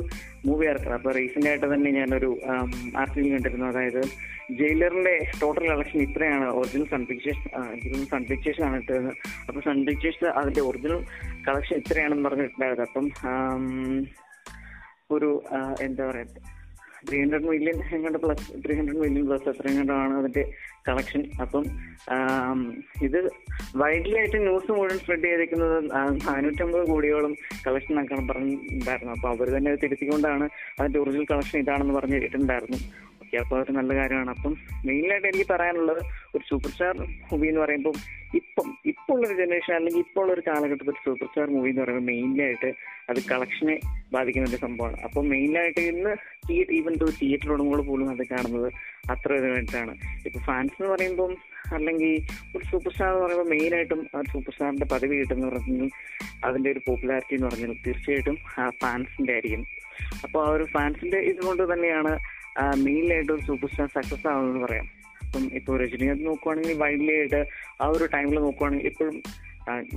[0.48, 2.32] മൂവി ഇറക്കുന്നത് അപ്പോൾ റീസെന്റ് ആയിട്ട് തന്നെ ഞാനൊരു
[3.02, 3.68] ആർട്ടിക്കൽ കണ്ടിരുന്നു.
[3.74, 4.02] അതായത്
[4.60, 6.48] ജയിലറിന്റെ ടോട്ടൽ കളക്ഷൻ ഇത്രയാണ്.
[6.60, 9.12] ഒറിജിനൽ സൺ പിക്ചേഴ്സ് എനിക്ക് സൺ പിക്ചേഴ്സ് ആണ് ഇട്ടത്.
[9.48, 11.00] അപ്പൊ സൺ പിക്ചേഴ്സ് അതിന്റെ ഒറിജിനൽ
[11.48, 12.84] കളക്ഷൻ ഇത്രയാണെന്ന് പറഞ്ഞിട്ടുണ്ടായത്.
[12.88, 13.08] അപ്പം
[15.16, 15.30] ഒരു
[15.88, 16.26] എന്താ പറയാ
[17.08, 20.44] ത്രീ ഹൺഡ്രഡ് മില്യൺ എങ്ങാണ്ട് plus three hundred million plus എത്ര എങ്ങാണ്ടാണ് അതിന്റെ
[20.88, 21.64] കളക്ഷൻ അപ്പം
[23.08, 23.18] ഇത്
[23.82, 25.76] വൈഡ്ലി ആയിട്ട് ന്യൂസ് മുഴുവൻ സ്പ്രെഡ് ചെയ്തിരിക്കുന്നത്
[26.28, 27.34] നാനൂറ്റമ്പത് കോടിയോളം
[27.66, 30.48] കളക്ഷൻ ആക്കാൻ പറഞ്ഞിട്ടുണ്ടായിരുന്നു അപ്പൊ അവർ തന്നെ തിരുത്തിക്കൊണ്ടാണ്
[30.80, 32.80] അതിന്റെ ഒറിജിനൽ കളക്ഷൻ ഇതാണെന്ന് പറഞ്ഞിട്ടുണ്ടായിരുന്നു
[33.34, 34.32] ഓക്കെ അപ്പോൾ അതൊരു നല്ല കാര്യമാണ്.
[34.36, 34.52] അപ്പം
[34.88, 36.02] മെയിനായിട്ട് എനിക്ക് പറയാനുള്ളത്
[36.36, 36.92] ഒരു സൂപ്പർ സ്റ്റാർ
[37.30, 37.96] മൂവി എന്ന് പറയുമ്പോൾ
[38.40, 42.70] ഇപ്പം ഇപ്പോൾ ഉള്ളൊരു ജനറേഷൻ അല്ലെങ്കിൽ ഇപ്പോൾ ഉള്ള ഒരു കാലഘട്ടത്തിൽ സൂപ്പർ സ്റ്റാർ മൂവി എന്ന് പറയുമ്പോൾ മെയിനായിട്ട്
[43.10, 43.76] അത് കളക്ഷനെ
[44.16, 44.98] ബാധിക്കുന്ന ഒരു സംഭവമാണ്.
[45.08, 46.12] അപ്പോൾ മെയിനായിട്ട് ഇന്ന്
[46.50, 48.70] തിയേറ്റർ ഈവൻ ടു തിയേറ്റർ ഉടമകൾ പോലും അത് കാണുന്നത്
[49.14, 49.96] അത്ര ഇത് വേണ്ടിയിട്ടാണ്
[50.28, 51.34] ഇപ്പൊ ഫാൻസ് എന്ന് പറയുമ്പം
[51.74, 52.14] അല്ലെങ്കിൽ
[52.56, 55.90] ഒരു സൂപ്പർ സ്റ്റാർ എന്ന് പറയുമ്പോൾ മെയിനായിട്ടും ആ സൂപ്പർ സ്റ്റാറിന്റെ പദവി കിട്ടുന്ന പറഞ്ഞാൽ
[56.44, 59.66] അതിന്റെ ഒരു പോപ്പുലാരിറ്റി എന്ന് പറഞ്ഞാൽ തീർച്ചയായിട്ടും ആ ഫാൻസിന്റെ ആയിരിക്കും.
[60.24, 62.14] അപ്പോൾ ആ ഒരു ഫാൻസിന്റെ ഇതുകൊണ്ട് തന്നെയാണ്
[62.86, 64.88] മെയിനായിട്ട് ഒരു സൂപ്പർ സ്റ്റാർ സക്സസ് ആവുന്നതെന്ന് പറയാം.
[65.26, 67.42] അപ്പം ഇപ്പോൾ രജനീകാന്ത് നോക്കുവാണെങ്കിൽ വൈഡ്ലി ആയിട്ട്
[67.84, 69.18] ആ ഒരു ടൈമിൽ നോക്കുവാണെങ്കിൽ ഇപ്പോഴും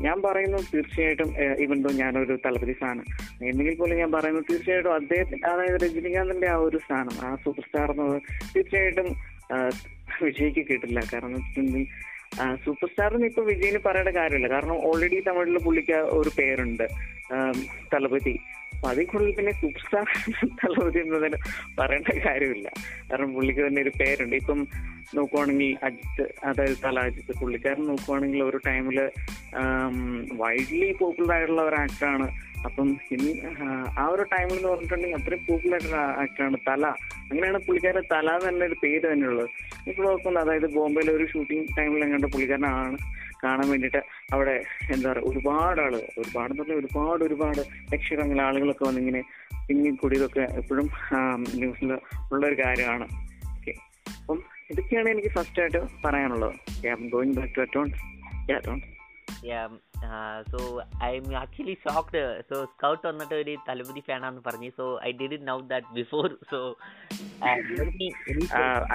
[0.04, 1.30] ഞാൻ പറയുന്നു തീർച്ചയായിട്ടും
[1.64, 3.06] ഇവൻ ദോ ഞാനൊരു തലപതി സ്ഥാനം
[3.48, 8.18] എന്നെങ്കിൽ പോലും ഞാൻ പറയുന്നു തീർച്ചയായിട്ടും അദ്ദേഹത്തിന് അതായത് രജനീകാന്തിന്റെ ആ ഒരു സ്ഥാനം ആ സൂപ്പർ സ്റ്റാർ എന്നത്
[8.54, 9.08] തീർച്ചയായിട്ടും
[10.24, 11.00] വിജയ്ക്ക് കിട്ടില്ല.
[11.12, 11.42] കാരണം
[12.64, 14.48] സൂപ്പർ സ്റ്റാറിന് ഇപ്പൊ വിജയിന് പറയേണ്ട കാര്യമില്ല.
[14.54, 16.86] കാരണം ഓൾറെഡി തമിഴിൽ പുള്ളിക്ക് ഒരു പേരുണ്ട്
[17.92, 18.34] തലപതി
[18.76, 20.04] അപ്പൊ അതിൽ കൂടുതൽ പിന്നെ സൂപ്പർ
[21.78, 22.68] പറയേണ്ട കാര്യമില്ല.
[23.10, 24.36] കാരണം പുള്ളിക്ക് തന്നെ ഒരു പേരുണ്ട്.
[24.36, 24.60] ഇപ്പം
[25.14, 28.98] നോക്കുവാണെങ്കിൽ അജിത്ത് അതായത് തല അജിത്ത് പുള്ളിക്കാരൻ നോക്കുവാണെങ്കിൽ ഒരു ടൈമിൽ
[30.42, 32.26] വൈഡ്ലി പോപ്പുലർ ആയിട്ടുള്ള ഒരു ആക്ടറാണ്
[32.64, 33.32] അപ്പം ഇനി
[33.98, 35.82] ആ ഒരു ടൈമിൽ എന്ന് പറഞ്ഞിട്ടുണ്ടെങ്കിൽ അത്രയും പോപ്പുലർ
[36.22, 36.84] ആക്ടറാണ് തല.
[37.30, 39.50] അങ്ങനെയാണ് പുള്ളിക്കാരൻ തല തന്നെ ഒരു പേര് തന്നെയുള്ളത്
[39.90, 42.96] ഇപ്പോൾ നോക്കുന്നത് അതായത് ബോംബെയിലെ ഒരു ഷൂട്ടിംഗ് ടൈമിൽ എങ്ങാണ്ട് പുള്ളിക്കാരനാണ്.
[43.44, 44.02] കാണാൻ വേണ്ടിയിട്ട്
[44.32, 49.22] അവിടെ എന്താ പറയുക ഒരുപാട് ആൾ ഒരുപാട് എന്ന് പറഞ്ഞാൽ ഒരുപാട് ഒരുപാട് ലക്ഷക്കണക്കിന് ആളുകളൊക്കെ വന്നിങ്ങനെ
[49.70, 50.90] തിങ്ങിക്കൂടിയതൊക്കെ കൂടിയതൊക്കെ എപ്പോഴും
[51.54, 51.98] ന്യൂസിൽ
[52.32, 53.04] ഉള്ള ഒരു കാര്യമാണ്.
[53.58, 53.74] ഓക്കെ.
[54.20, 56.54] അപ്പം ഇതൊക്കെയാണ് എനിക്ക് ഫസ്റ്റ് ആയിട്ട് പറയാനുള്ളത്.
[57.10, 58.95] ഗോയിങ് ബാക്ക് ടു അറ്റോൺസ് അറ്റോൺസ്
[59.44, 59.68] Yeah,
[61.04, 64.70] I am actually shocked so Scout വന്നിട്ട് ഒരു തലപതി ഫാനാന്ന് പറഞ്ഞു.
[64.76, 66.58] So I did know that before so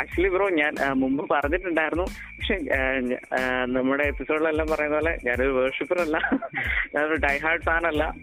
[0.02, 2.06] actually bro ഞാൻ മുമ്പ് പറഞ്ഞിട്ടുണ്ടായിരുന്നു.
[2.38, 2.58] പക്ഷെ
[3.68, 6.18] നമ്മുടെ എപ്പിസോഡിലെല്ലാം പറയുന്ന പോലെ ഞാനൊരു വേർഷിപ്പർ അല്ല.
[6.96, 8.14] ഞാനൊരു ഡൈഹാർഡ് ഫാൻ അല്ല.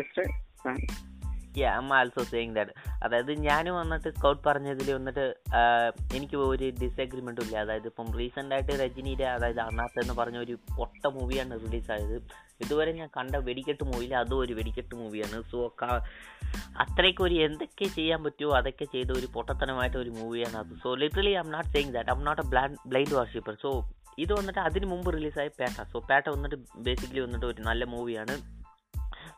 [0.00, 0.24] Just
[0.64, 0.78] fan
[1.58, 5.24] yeah I also saying that അതായത് ഞാൻ വന്നിട്ട് സ്കൗട്ട് പറഞ്ഞതിൽ വന്നിട്ട്
[6.16, 7.56] എനിക്ക് ഒരു ഡിസഗ്രിമെന്റും ഇല്ല.
[7.58, 12.16] അതായത് ഇപ്പം റീസെന്റായിട്ട് രജനിയുടെ അതായത് അണ്ണാത്ത എന്ന് പറഞ്ഞ ഒരു പൊട്ട മൂവിയാണ് റിലീസായത്
[12.64, 15.60] ഇതുവരെ ഞാൻ കണ്ട വെടിക്കെട്ട് മൂവിയിൽ അതും ഒരു വെടിക്കെട്ട് മൂവിയാണ് സോ
[16.84, 20.72] അത്രയ്ക്ക് ഒരു എന്തൊക്കെ ചെയ്യാൻ പറ്റുമോ അതൊക്കെ ചെയ്ത ഒരു പൊട്ടത്തനമായിട്ട് ഒരു മൂവിയാണ് അത്.
[20.82, 22.48] So literally I not saying that I not a
[22.92, 23.72] blind worshipper so
[24.18, 25.76] ഇത് വന്നിട്ട് അതിന് മുമ്പ് റിലീസായ പേട്ട.
[25.92, 28.59] സോ പേട്ട വന്നിട്ട് ബേസിക്കലി വന്നിട്ട് ഒരു നല്ല മൂവിയാണ്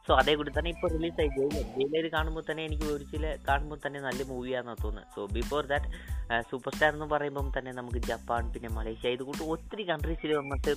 [0.06, 4.00] സോ അതേ കൂടി തന്നെ ഇപ്പോൾ റിലീസായി ജയിലർ ജയിലർ കാണുമ്പോൾ തന്നെ എനിക്ക് ഒരു ചില കാണുമ്പോൾ തന്നെ
[4.00, 5.88] നല്ല മൂവിയാണെന്ന് തോന്നുന്നത് so before that
[6.50, 10.72] super star എന്ന് പറയുമ്പം തന്നെ നമുക്ക് ജപ്പാൻ പിന്നെ മലേഷ്യ ഇത് കൂട്ട് ഒത്തിരി കൺട്രീസിൽ വന്നിട്ട്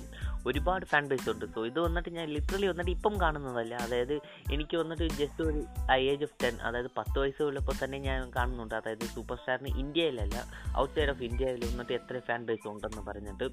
[0.46, 1.46] ഒരുപാട് ഫാൻ ബേസ് ഉണ്ട്.
[1.54, 3.74] സോ ഇത് വന്നിട്ട് ഞാൻ ലിറ്ററലി വന്നിട്ട് ഇപ്പം കാണുന്നതല്ല.
[3.74, 4.14] അതായത്
[4.52, 5.62] എനിക്ക് വന്നിട്ട് ജസ്റ്റ് ഒരു
[5.94, 8.74] ഏജ് ഓഫ് ടെൻ അതായത് പത്ത് വയസ്സ് ഉള്ളപ്പോൾ തന്നെ ഞാൻ കാണുന്നുണ്ട്.
[8.74, 13.48] അതായത് സൂപ്പർ സ്റ്റാറിന് ഇന്ത്യയിലല്ല ഔട്ട്സൈഡ് ഓഫ് ഇന്ത്യയിൽ വന്നിട്ട് എത്ര ഫാൻ ബേസ് ഉണ്ടെന്ന് പറഞ്ഞിട്ട്.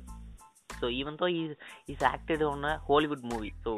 [0.84, 1.42] സോ ഈവൻ തോ ഈ
[1.90, 3.74] is acted on a Hollywood movie so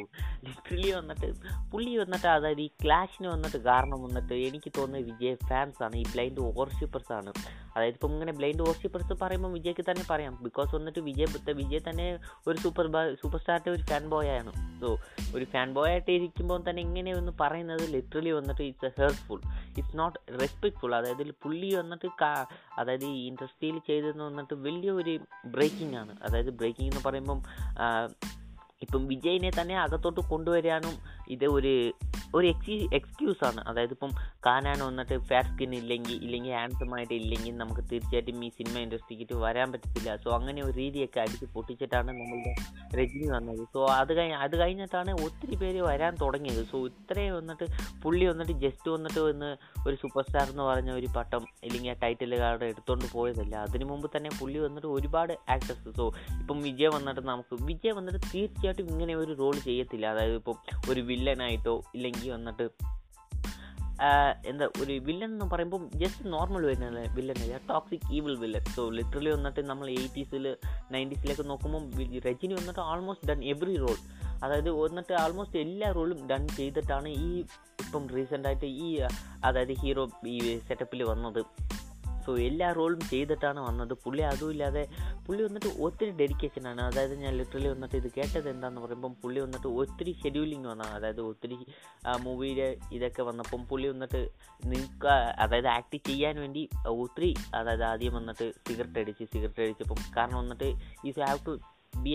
[0.47, 1.29] literally വന്നിട്ട്
[1.71, 5.95] പുള്ളി വന്നിട്ട് അതായത് ഈ ക്ലാഷിന് വന്നിട്ട് കാരണം വന്നിട്ട് എനിക്ക് തോന്നുന്നത് വിജയ് ഫാൻസ് ആണ്.
[5.95, 7.33] ഈ ബ്ലൈൻഡ് ഓവർഷിപ്പേഴ്സ് ആണ്.
[7.75, 10.33] അതായത് ഇപ്പം ഇങ്ങനെ ബ്ലൈൻഡ് ഓവർഷിപ്പേഴ്സ് പറയുമ്പോൾ വിജയ്ക്ക് തന്നെ പറയാം.
[10.41, 12.87] ബിക്കോസ് വന്നിട്ട് വിജയ് വിജയ് തന്നെ ഒരു സൂപ്പർ
[13.21, 14.79] സൂപ്പർ സ്റ്റാറിന്റെ ഒരു ഫാൻ ബോയ് ആണ്.
[14.81, 14.89] സോ
[15.35, 19.41] ഒരു ഫാൻ ബോയ് ആയിട്ട് ഇരിക്കുമ്പോൾ തന്നെ ഇങ്ങനെ ഒന്ന് പറയുന്നത് ലിറ്ററലി വന്നിട്ട് it's a hurtful
[19.77, 22.09] it's not respectful അതായത് പുള്ളി വന്നിട്ട്
[22.79, 26.15] അതായത് ഈ ഇൻഡസ്ട്രിയിൽ ചെയ്തെന്ന് വന്നിട്ട് വലിയൊരു ബ്രേക്കിംഗ് ആണ്.
[26.23, 27.41] അതായത് ബ്രേക്കിംഗ് എന്ന് പറയുമ്പം
[28.81, 30.95] ഇപ്പം വിജയിനെ തന്നെ അകത്തോട്ട് കൊണ്ടുവരാനും
[31.29, 31.93] ഇത് ഒരു
[32.35, 34.09] ഒരു എക്സി എക്സ്ക്യൂസാണ് അതായത് ഇപ്പം
[34.45, 40.15] കാനാണ് വന്നിട്ട് ഫെയർ സ്കിൻ ഇല്ലെങ്കിൽ ഇല്ലെങ്കിൽ ആൻസമായിട്ട് ഇല്ലെങ്കിൽ നമുക്ക് തീർച്ചയായിട്ടും ഈ സിനിമ ഇൻഡസ്ട്രിക്ക് വരാൻ പറ്റത്തില്ല.
[40.15, 42.55] സോ അങ്ങനെ ഒരു രീതിയൊക്കെ അടിച്ച് പൊട്ടിച്ചിട്ടാണ് നമ്മളുടെ
[42.95, 43.67] രജനി വന്നത്.
[43.73, 46.65] സോ അത് കഴിഞ്ഞ് അത് കഴിഞ്ഞിട്ടാണ് ഒത്തിരി പേര് വരാൻ തുടങ്ങിയത്.
[46.65, 47.65] സോ ഇത്രയും വന്നിട്ട്
[48.03, 49.55] പുള്ളി വന്നിട്ട് ജസ്റ്റ് വന്നിട്ട് വന്ന്
[49.87, 53.55] ഒരു സൂപ്പർ സ്റ്റാർ എന്ന് പറഞ്ഞ ഒരു പട്ടം ഇല്ലെങ്കിൽ ആ ടൈറ്റിൽ കാർഡ് എടുത്തുകൊണ്ട് പോയതല്ല.
[53.55, 58.87] അതിനു മുമ്പ് തന്നെ പുള്ളി വന്നിട്ട് ഒരുപാട് ആക്ടേഴ്സ് സോ ഇപ്പം വിജയ് വന്നിട്ട് നമുക്ക് വിജയ് വന്നിട്ട് തീർച്ചയായിട്ടും
[58.87, 60.05] ഇങ്ങനെ ഒരു റോൾ ചെയ്യത്തില്ല.
[60.05, 60.53] അതായത് ഇപ്പം
[60.89, 62.67] ഒരു വില്ലനായിട്ടോ ഇല്ലെങ്കിൽ വന്നിട്ട്
[64.45, 66.63] എന്താ ഒരു വില്ലൻ എന്ന് പറയുമ്പോൾ ജസ്റ്റ് നോർമൽ
[67.13, 67.57] വില്ലൻ അല്ല?
[67.69, 70.45] Toxic evil villain so literally വന്നിട്ട് നമ്മൾ എയ്റ്റീസിൽ
[70.91, 71.83] നയന്റീസിലൊക്കെ നോക്കുമ്പോൾ
[72.25, 73.95] രജനി വന്നിട്ട് ആൾമോസ്റ്റ് ഡൺ എവറി റോൾ
[74.43, 77.31] അതായത് വന്നിട്ട് ആൾമോസ്റ്റ് എല്ലാ റോളും ഡൺ ചെയ്തിട്ടാണ് ഈ
[77.83, 78.89] ഇപ്പം റീസെന്റായിട്ട് ഈ
[79.43, 81.41] അതായത് ഹീറോ ഈ സെറ്റപ്പിൽ വന്നത്.
[82.25, 83.93] സോ എല്ലാ റോളും ചെയ്തിട്ടാണ് വന്നത്.
[84.03, 84.83] പുള്ളി അതും ഇല്ലാതെ
[85.27, 86.81] പുള്ളി വന്നിട്ട് ഒത്തിരി ഡെഡിക്കേഷൻ ആണ്.
[86.81, 91.59] അതായത് ഞാൻ ലിറ്ററലി വന്നിട്ട് ഇത് കേട്ടത് എന്താന്ന് പറയുമ്പം പുള്ളി വന്നിട്ട് ഒത്തിരി ഷെഡ്യൂളിങ് വന്നതാണ് അതായത് ഒത്തിരി
[92.21, 94.21] മൂവിയുടെ ഇതൊക്കെ വന്നപ്പം പുള്ളി വന്നിട്ട്
[94.65, 95.09] നിൽക്കുക
[95.45, 96.63] അതായത് ആക്ട് ചെയ്യാൻ വേണ്ടി
[97.03, 100.69] ഒത്തിരി അതായത് ആദ്യം വന്നിട്ട് സിഗരറ്റ് അടിച്ച് സിഗരറ്റ് അടിച്ചപ്പം കാരണം വന്നിട്ട്
[101.07, 101.55] ഈ ഹാവ് ടു
[102.05, 102.13] ബി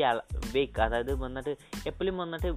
[0.54, 1.52] വേക്ക് അതായത് വന്നിട്ട്
[1.86, 2.48] എപ്പോഴും വന്നിട്ട്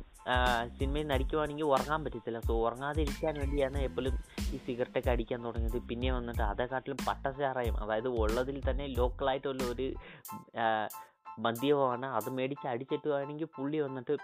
[0.78, 2.40] സിനിമയിൽ നടിക്കുവാണെങ്കിൽ ഉറങ്ങാൻ പറ്റത്തില്ല.
[2.40, 4.16] സോ ഉറങ്ങാതിരിക്കാൻ വേണ്ടിയാണ് എപ്പോഴും
[4.54, 5.80] ഈ സിഗരറ്റൊക്കെ അടിക്കാൻ തുടങ്ങിയത്.
[5.90, 9.88] പിന്നെ വന്നിട്ട് അതേക്കാട്ടിലും പട്ടച്ചാറായും അതായത് ഉള്ളതിൽ തന്നെ ലോക്കലായിട്ടുള്ള ഒരു
[11.46, 14.16] മദ്യമാണ് അത് മേടിച്ച് അടിച്ചിട്ട് വേണമെങ്കിൽ പുള്ളി വന്നിട്ട്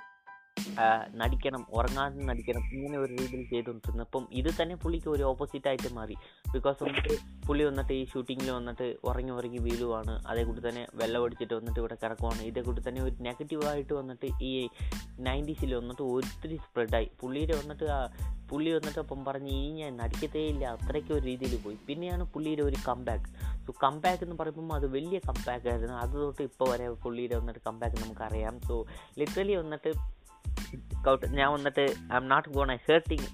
[1.22, 6.16] നടിക്കണം ഉറങ്ങാതെ നടിക്കണം ഇങ്ങനെ ഒരു രീതിയിൽ ചെയ്തുകൊണ്ടിരുന്നു അപ്പം ഇത് തന്നെ പുള്ളിക്ക് ഒരു ഓപ്പോസിറ്റ് ആയിട്ട് മാറി.
[6.54, 6.84] ബിക്കോസ്
[7.48, 10.24] പുള്ളി വന്നിട്ട് ഈ ഷൂട്ടിങ്ങിൽ വന്നിട്ട് ഉറങ്ങി ഉറങ്ങി വീഴുവാണ്.
[10.28, 12.42] അതേ കൂടി തന്നെ വെള്ളം അടിച്ചിട്ട് വന്നിട്ട് ഇവിടെ കിടക്കുവാണ്.
[12.42, 14.70] ഇതേ കൂടി തന്നെ ഒരു നെഗറ്റീവായിട്ട് വന്നിട്ട് ഈ
[15.20, 17.88] നയന്റീസിൽ വന്നിട്ട് ഒത്തിരി സ്പ്രെഡായി പുള്ളിയുടെ വന്നിട്ട്
[18.50, 20.66] പുള്ളി വന്നിട്ട് അപ്പം പറഞ്ഞ് ഇനി ഞാൻ നടിക്കത്തേ ഇല്ല.
[20.66, 21.78] അത്രയ്ക്ക് ഒരു രീതിയിൽ പോയി.
[21.88, 23.30] പിന്നെയാണ് പുള്ളിയുടെ ഒരു കംബാക്ക്
[23.66, 25.96] സോ കംബാക്ക് എന്ന് പറയുമ്പോൾ അത് വലിയ കംബാക്ക് ആയിരുന്നു.
[26.04, 28.60] അത് തൊട്ട് ഇപ്പോൾ വരെ പുള്ളിയുടെ വന്നിട്ട് കംബാക്ക് നമുക്കറിയാം.
[28.60, 28.86] സോ
[29.20, 29.92] ലിറ്ററലി വന്നിട്ട്
[31.28, 31.82] ഞാൻ വന്നിട്ട്
[32.14, 33.26] I am not gonna I hurting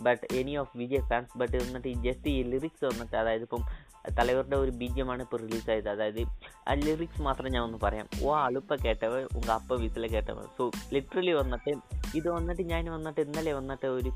[0.00, 4.70] but any of Vijay fans but വന്നിട്ട് ജസ്റ്റ് ഈ ലിറിക്സ് വന്നിട്ട് അതായത് ഇപ്പം തലവരുടെ ഒരു
[4.70, 6.20] ബീജമാണ് ഇപ്പോൾ റിലീസായത് അതായത്
[6.68, 8.08] ആ ലിറിക്സ് മാത്രം ഞാൻ ഒന്ന് പറയാം.
[8.22, 11.72] ഓ അളുപ്പ കേട്ടവൻ ഉങ്ക അപ്പ വീട്ടിലെ കേട്ടവൻ സോ ലിറ്ററലി വന്നിട്ട്
[12.16, 14.08] ഇത് വന്നിട്ട് ഞാൻ വന്നിട്ട് ഇന്നലെ വന്നിട്ട് ഒരു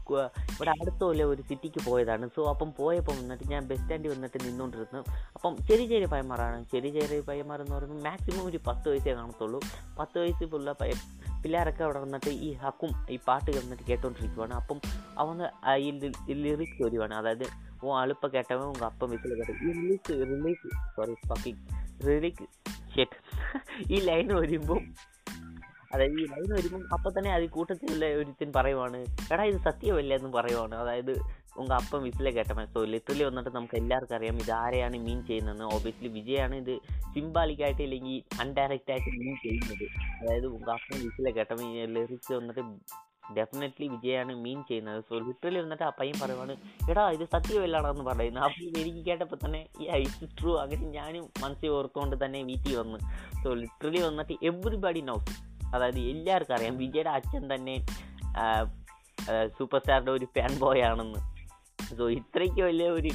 [0.50, 2.28] ഇവിടെ അടുത്തോലെ ഒരു സിറ്റിക്ക് പോയതാണ്.
[2.36, 6.64] സോ അപ്പം പോയപ്പോൾ വന്നിട്ട് ഞാൻ ബസ് സ്റ്റാൻഡിൽ വന്നിട്ട് നിന്നുകൊണ്ടിരുന്നു അപ്പം ചെറിയ ചെറിയ പയ്യന്മാരാണ്.
[6.72, 9.60] ചെറിയ ചെറിയ പയ്യന്മാർ എന്ന് പറയുമ്പോൾ മാക്സിമം ഒരു പത്ത് വയസ്സേ കാണത്തുള്ളൂ.
[9.98, 10.92] പത്ത് വയസ്സിലുള്ള പയ്യ
[11.44, 14.54] പിള്ളേരൊക്കെ അവിടെ വന്നിട്ട് ഈ ഹക്കും ഈ പാട്ട് കിടന്നിട്ട് കേട്ടോണ്ടിരിക്കുവാണ്.
[14.54, 14.80] അപ്പം
[15.18, 15.44] അവന്ന്
[15.78, 15.90] ഈ
[16.32, 17.14] ലിറിക്സ് വരുവാണ്.
[17.14, 21.58] അതായത് ഓ അളുപ്പം കേട്ടവൻ ഉങ്ക അപ്പം വിസിൽ കേട്ടത് ഈ release release sorry fucking
[22.08, 22.44] release
[22.96, 23.18] ഷെറ്റ്
[23.92, 24.80] ഈ ലൈൻ വരുമ്പോൾ
[25.94, 28.96] അതായത് ഈ ലൈൻ വരുമ്പം അപ്പം തന്നെ അത് കൂട്ടത്തിലുള്ള ഒരുത്തൻ പറയുവാണ്
[29.32, 30.14] എടാ ഇത് സത്യമല്ല?
[30.14, 30.74] എന്ന് പറയുവാണ്.
[30.74, 31.12] അതായത്
[31.58, 35.64] ഉങ്ക അപ്പം വിസിലെ കേട്ടവൻ സോ ലിറ്ററലി വന്നിട്ട് നമുക്ക് എല്ലാവർക്കും അറിയാം ഇത് ആരെയാണ് മീൻ ചെയ്യുന്നതെന്ന്.
[35.64, 36.74] ഓബിയസ്ലി വിജയാണ് ഇത്
[37.14, 39.86] സിംബാലിക്കായിട്ട് ഇല്ലെങ്കിൽ അൺഡയറക്റ്റ് ആയിട്ട് മീൻ ചെയ്യുന്നത്.
[40.20, 42.60] അതായത് ഉങ്ക അപ്പം വിസിലെ മീൻ ലിറിക്സ് വന്നിട്ട്
[43.36, 45.04] ഡെഫിനറ്റ്ലി വിജയാണ് മീൻ ചെയ്യുന്നത്.
[45.08, 46.56] സോ ലിറ്ററലി വന്നിട്ട് ആ പയ്യൻ പറയുവാണ്
[46.90, 52.24] എടാ ഇത് സത്യമല്ലാണെന്ന് പറയുന്നത് അപ്പം എനിക്ക് കേട്ടപ്പോൾ തന്നെ ഈ ഐസ് ട്രൂ അങ്ങനെ ഞാനും മനസ്സിൽ ഓർത്തുകൊണ്ട്
[52.24, 52.98] തന്നെ വീട്ടിൽ വന്ന്.
[53.44, 55.36] സോ ലിറ്ററലി വന്നിട്ട് എവറിബഡി നൗസ്
[55.74, 57.76] അതായത് എല്ലാവർക്കും അറിയാം വിജയുടെ അച്ഛൻ തന്നെ
[59.58, 61.33] സൂപ്പർ സ്റ്റാറിന്റെ ഒരു ഫാൻ ബോയ് ആണെന്ന്.
[61.98, 63.10] സോ ഇത്രയ്ക്ക് വലിയ ഒരു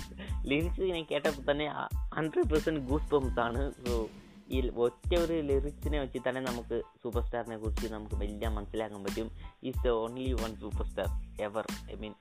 [0.45, 1.67] ലിറിക്സ് ഞാൻ കേട്ടപ്പോൾ തന്നെ
[2.15, 3.61] ഹൺഡ്രഡ് പെർസെന്റ് ഗൂസ് ബംസ് ആണ്.
[3.71, 4.09] സോ
[4.49, 9.31] ഈ ഒറ്റ ഒരു ലിറിക്സിനെ വെച്ച് തന്നെ നമുക്ക് സൂപ്പർ സ്റ്റാറിനെ കുറിച്ച് നമുക്ക് വലിയ മനസ്സിലാക്കാൻ പറ്റും.
[9.63, 11.09] Is the only one super star
[11.41, 12.13] ever I mean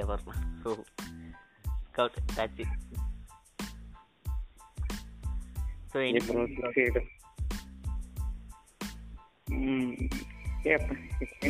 [0.00, 0.20] ever
[0.64, 0.70] so
[2.36, 2.76] that's it
[5.92, 5.98] so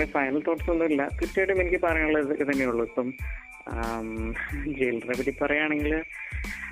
[0.05, 3.15] final thoughts ഒന്നും ഇല്ല തീർച്ചയായിട്ടും എനിക്ക് പറയാനുള്ളത് ഇത് തന്നെയുള്ളൂ ഇപ്പം
[4.79, 5.95] ജയിലറിനെ പറ്റി പറയുകയാണെങ്കിൽ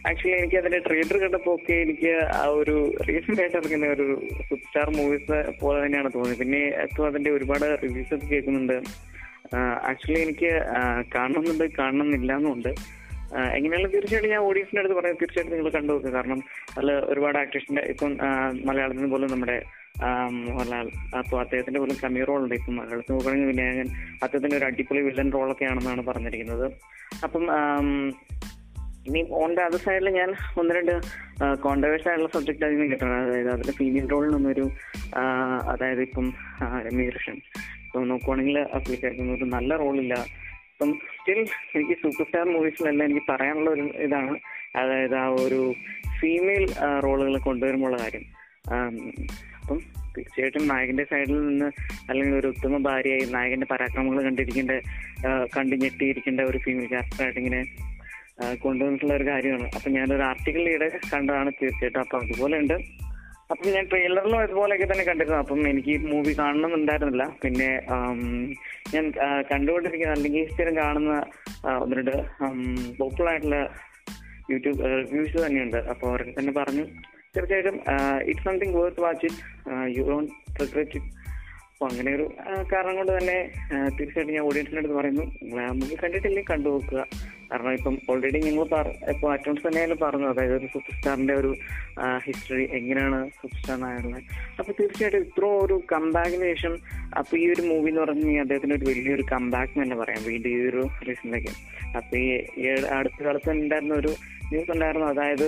[0.09, 2.75] ആക്ച്വലി എനിക്ക് അതിന്റെ ട്രെയിലർ കണ്ടപ്പോ ഒക്കെ എനിക്ക് ആ ഒരു
[3.09, 4.07] റീസെന്റ് ആയിട്ട് ഇറങ്ങുന്ന ഒരു
[4.49, 6.41] സൂപ്പർ സ്റ്റാർ മൂവീസ് പോലെ തന്നെയാണ് തോന്നിയത്.
[6.43, 8.77] പിന്നെ ഇപ്പോൾ അതിന്റെ ഒരുപാട് റിവ്യൂസ് ഒക്കെ കേൾക്കുന്നുണ്ട്.
[9.91, 10.51] ആക്ച്വലി എനിക്ക്
[11.15, 12.71] കാണണമെന്നുണ്ട് കാണണമെന്നില്ല എന്നുണ്ട്
[13.31, 15.17] ആ, എങ്ങനെയാലും തീർച്ചയായിട്ടും ഞാൻ ഓഡിയൻസിന്റെ അടുത്ത് പറയാം.
[15.21, 16.41] തീർച്ചയായിട്ടും നിങ്ങൾ കണ്ടു നോക്കുക കാരണം
[16.77, 18.13] അതിൽ ഒരുപാട് ആക്ടേഴ്സിന്റെ ഇപ്പം
[18.65, 19.57] മലയാളത്തിന് പോലും നമ്മുടെ
[20.41, 20.87] മോഹൻലാൽ
[21.19, 22.55] അപ്പോൾ അദ്ദേഹത്തിന്റെ പോലും കമ്മി റോൾ ഉണ്ട്.
[22.55, 23.89] ഇപ്പം മലയാളത്തിൽ നോക്കുകയാണെങ്കിൽ വിനായകൻ
[24.23, 26.67] അദ്ദേഹത്തിന്റെ ഒരു അടിപൊളി വില്ലൻ റോളൊക്കെ ആണെന്നാണ് പറഞ്ഞിരിക്കുന്നത്.
[27.25, 27.45] അപ്പം
[29.09, 30.95] ഇനി ഓൺ ദ അതർ സൈഡിൽ ഞാൻ ഒന്ന് രണ്ട്
[31.61, 34.65] കോൺട്രവേഴ്സ് ആയിട്ടുള്ള സബ്ജക്റ്റ് അതിൽ നിന്ന് കിട്ടണം അതായത് അതിന്റെ ഫീമെയിൽ റോളിൽ നിന്നൊരു
[35.73, 36.27] അതായത് ഇപ്പം
[36.87, 37.39] രമ്യ കൃഷ്ണൻ
[37.85, 40.17] ഇപ്പം നോക്കുവാണെങ്കിൽ പുള്ളിക്കാർക്ക് ഒരു നല്ല റോളില്ല
[40.77, 41.39] ഇപ്പം സ്റ്റിൽ
[41.75, 44.39] എനിക്ക് സൂപ്പർ സ്റ്റാർ മൂവീസിലെല്ലാം എനിക്ക് പറയാനുള്ള ഒരു ഇതാണ്.
[44.77, 45.75] അതായത് ആ ഒരു
[46.21, 46.65] ഫീമെയിൽ
[47.05, 48.25] റോളുകൾ കൊണ്ടുവരുമ്പോഴുള്ള കാര്യം.
[49.61, 49.79] അപ്പം
[50.19, 51.65] തീർച്ചയായിട്ടും നായകന്റെ സൈഡിൽ നിന്ന്
[52.09, 54.71] അല്ലെങ്കിൽ ഒരു ഉത്തമ ഭാര്യയായി നായകന്റെ പരാക്രമങ്ങൾ കണ്ടിരിക്കേണ്ട
[55.57, 57.61] കണ്ടു ഞെട്ടിയിരിക്കേണ്ട ഒരു ഫീമെയിൽ ക്യാരക്ടറായിട്ട് ഇങ്ങനെ
[58.55, 59.67] കൊണ്ടുവന്നിട്ടുള്ള ഒരു കാര്യമാണ്.
[59.75, 62.01] അപ്പം ഞാനൊരു ആർട്ടിക്കിൾ ഈടെ കണ്ടതാണ് തീർച്ചയായിട്ടും.
[62.01, 63.06] അപ്പം അതുപോലെ ഉണ്ട്
[63.53, 65.39] അപ്പൊ ഞാൻ ട്രെയിലറിലും ഇതുപോലെയൊക്കെ തന്നെ കണ്ടിരുന്നു.
[65.43, 67.25] അപ്പം എനിക്ക് മൂവി കാണണമെന്നുണ്ടായിരുന്നില്ല.
[67.43, 67.69] പിന്നെ
[68.95, 69.05] ഞാൻ
[69.51, 71.13] കണ്ടുകൊണ്ടിരിക്കുന്ന അല്ലെങ്കിൽ സ്ഥിരം കാണുന്ന
[71.83, 72.17] ഒന്ന് രണ്ട്
[73.01, 73.59] പോപ്പുലർ ആയിട്ടുള്ള
[74.53, 74.81] യൂട്യൂബ്
[75.13, 75.79] റിവ്യൂസ് തന്നെയുണ്ട്.
[75.93, 76.87] അപ്പോൾ അവർ തന്നെ പറഞ്ഞു
[77.37, 77.79] തീർച്ചയായിട്ടും
[78.31, 79.43] it's something worth watch it
[79.97, 80.33] you don't
[80.63, 81.11] regret it
[81.77, 82.27] അപ്പോൾ അങ്ങനെ ഒരു
[82.73, 83.39] കാരണം കൊണ്ട് തന്നെ
[83.97, 85.25] തീർച്ചയായിട്ടും ഞാൻ ഓഡിയൻസിന്റെ അടുത്ത് പറയുന്നു.
[85.81, 87.01] നിങ്ങൾ കണ്ടിട്ടില്ലെങ്കിൽ കണ്ടു നോക്കുക.
[87.51, 88.65] കാരണം ഇപ്പം ഓൾറെഡി നിങ്ങൾ
[89.13, 91.51] ഇപ്പോൾ അറ്റംസ് തന്നെയായാലും പറഞ്ഞു അതായത് ഒരു സൂപ്പർ സ്റ്റാറിന്റെ ഒരു
[92.27, 94.23] ഹിസ്റ്ററി എങ്ങനെയാണ് സൂപ്പർ സ്റ്റാറിനായുള്ളത്
[94.59, 96.75] അപ്പൊ തീർച്ചയായിട്ടും ഇത്ര ഒരു കമ്പാക്കിന് ശേഷം
[97.19, 100.23] അപ്പൊ ഈ ഒരു മൂവി എന്ന് പറഞ്ഞു കഴിഞ്ഞാൽ അദ്ദേഹത്തിന് ഒരു വലിയൊരു കമ്പാക്ക് തന്നെ പറയാം.
[100.31, 101.55] വീണ്ടും ഈ ഒരു റീസണിലേക്ക്
[101.97, 102.27] അപ്പൊ ഈ
[102.99, 104.15] അടുത്ത കാലത്ത് ഉണ്ടായിരുന്ന ഒരു
[104.51, 105.09] ന്യൂസ് ഉണ്ടായിരുന്നു.
[105.15, 105.47] അതായത്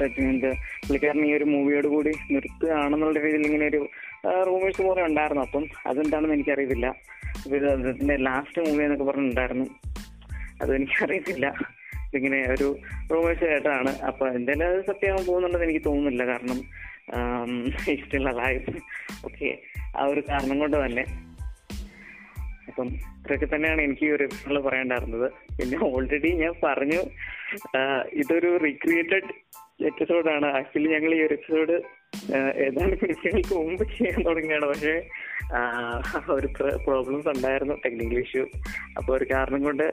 [0.00, 0.50] രജനീന്ദ്
[0.86, 3.80] പുള്ളിക്കാരൻ ഈ ഒരു മൂവിയോട് കൂടി നിർത്തുകയാണെന്നുള്ള രീതിയിൽ ഇങ്ങനെ ഒരു
[4.26, 5.42] റൂമേഴ്സ് പോലെ ഉണ്ടായിരുന്നു.
[5.42, 6.94] അപ്പം അതെന്താണെന്ന് എനിക്കറിയത്തില്ല.
[7.46, 9.66] ഇതിന്റെ ലാസ്റ്റ് മൂവി എന്നൊക്കെ പറഞ്ഞിട്ടുണ്ടായിരുന്നു.
[10.62, 11.54] അത് എനിക്കറിയത്തില്ല.
[12.14, 12.76] ഇങ്ങനെ ഒരു
[13.12, 16.24] റൂമേഴ്സ് കേട്ടാണ് അപ്പൊ എന്തായാലും അത് സത്യമാകാൻ പോകുന്നുണ്ടെന്ന് എനിക്ക് തോന്നുന്നില്ല.
[16.24, 16.60] കാരണം
[17.88, 18.70] ഇഷ്ടമുള്ള ലൈഫ്
[19.24, 19.58] ഓക്കെ
[19.96, 21.04] ആ ഒരു കാരണം കൊണ്ട് തന്നെ.
[22.68, 27.00] അപ്പം ഇതൊക്കെ തന്നെയാണ് എനിക്ക് ഒരു എപ്പിസോഡിൽ പറയേണ്ടായിരുന്നത് പിന്നെ ഓൾറെഡി ഞാൻ പറഞ്ഞു
[28.12, 29.30] ഇതൊരു റീക്രിയേറ്റഡ്
[29.84, 31.99] എപ്പിസോഡാണ് ആക്ച്വലി ഞങ്ങൾ ഈ ഒരു എപ്പിസോഡ്
[32.36, 34.66] ഏതാനും മിനിറ്റുകൾക്ക് മുമ്പ് ചെയ്യാൻ തുടങ്ങിയാണ്.
[34.66, 34.94] പക്ഷേ
[36.28, 36.46] ഒരു
[36.86, 38.44] പ്രോബ്ലംസ് ഉണ്ടായിരുന്നു ടെക്നിക്കൽ ഇഷ്യൂ
[38.96, 39.92] അപ്പോൾ ഒരു കാരണം കൊണ്ട്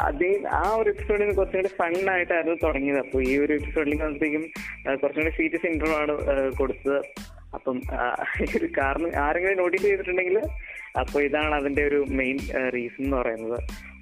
[0.00, 2.98] അതേ ആ ഒരു എപ്പിസോഡിൽ നിന്ന് കുറച്ചും കൂടി ഫണ്ണായിട്ടായിരുന്നു തുടങ്ങിയത്.
[2.98, 4.46] അപ്പോൾ ഈ ഒരു എപ്പിസോഡിലേക്ക് വന്നപ്പോഴേക്കും
[5.02, 6.14] കുറച്ചും കൂടി സീരിയസ് ഇന്റർവ്യൂ ആണ്
[6.52, 6.98] കൊടുത്തത്.
[7.54, 7.82] അപ്പം
[8.56, 10.38] ഒരു കാരണം ആരെങ്കിലും നോട്ടീസ് ചെയ്തിട്ടുണ്ടെങ്കിൽ
[11.00, 12.38] അപ്പോൾ ഇതാണ് അതിന്റെ ഒരു മെയിൻ
[12.74, 13.58] റീസൺ എന്ന് പറയുന്നത്.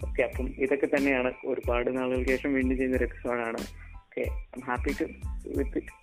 [0.06, 1.32] ഓക്കെ അപ്പം ഇതൊക്കെ തന്നെയാണ്.
[1.46, 3.60] ഒരുപാട് നാളുകൾക്ക് ശേഷം വീണ്ടും ചെയ്യുന്ന ഒരു എപ്പിസോഡാണ്
[4.06, 4.24] okay
[4.66, 5.04] happy to
[5.58, 5.94] with it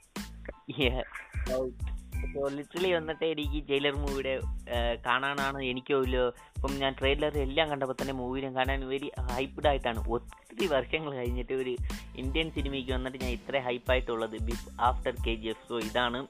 [2.24, 4.34] ഇപ്പോൾ ലിറ്ററലി വന്നിട്ട് എനിക്ക് ജയിലർ മൂവിയുടെ
[5.06, 6.22] കാണാനാണ് എനിക്ക് ഒരു
[6.56, 10.00] ഇപ്പം ഞാൻ ട്രെയിലർ എല്ലാം കണ്ടപ്പോൾ തന്നെ മൂവിനെ കാണാൻ വെരി ഹൈപ്പ്ഡ് ആയിട്ടാണ്.
[10.08, 11.74] ഒത്തിരി വർഷങ്ങൾ കഴിഞ്ഞിട്ട് ഒരു
[12.16, 16.22] ഇന്ത്യൻ സിനിമയ്ക്ക് വന്നിട്ട് ഞാൻ ഇത്ര ഹൈപ്പായിട്ടുള്ളത് beef after K G F so ഇതാണ്.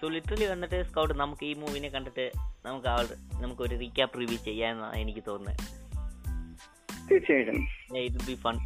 [0.00, 2.26] സോ ലിറ്ററലി വന്നിട്ട് സ്കൗട്ട് നമുക്ക് ഈ മൂവിനെ കണ്ടിട്ട്
[2.66, 3.06] നമുക്ക് ആൾ
[3.40, 5.64] നമുക്ക് ഒരു റീക്യാപ്പ് റിവ്യൂ ചെയ്യാമെന്നാണ് എനിക്ക് തോന്നുന്നത്
[7.10, 7.68] തീർച്ചയായിട്ടും.
[7.96, 8.56] It be fun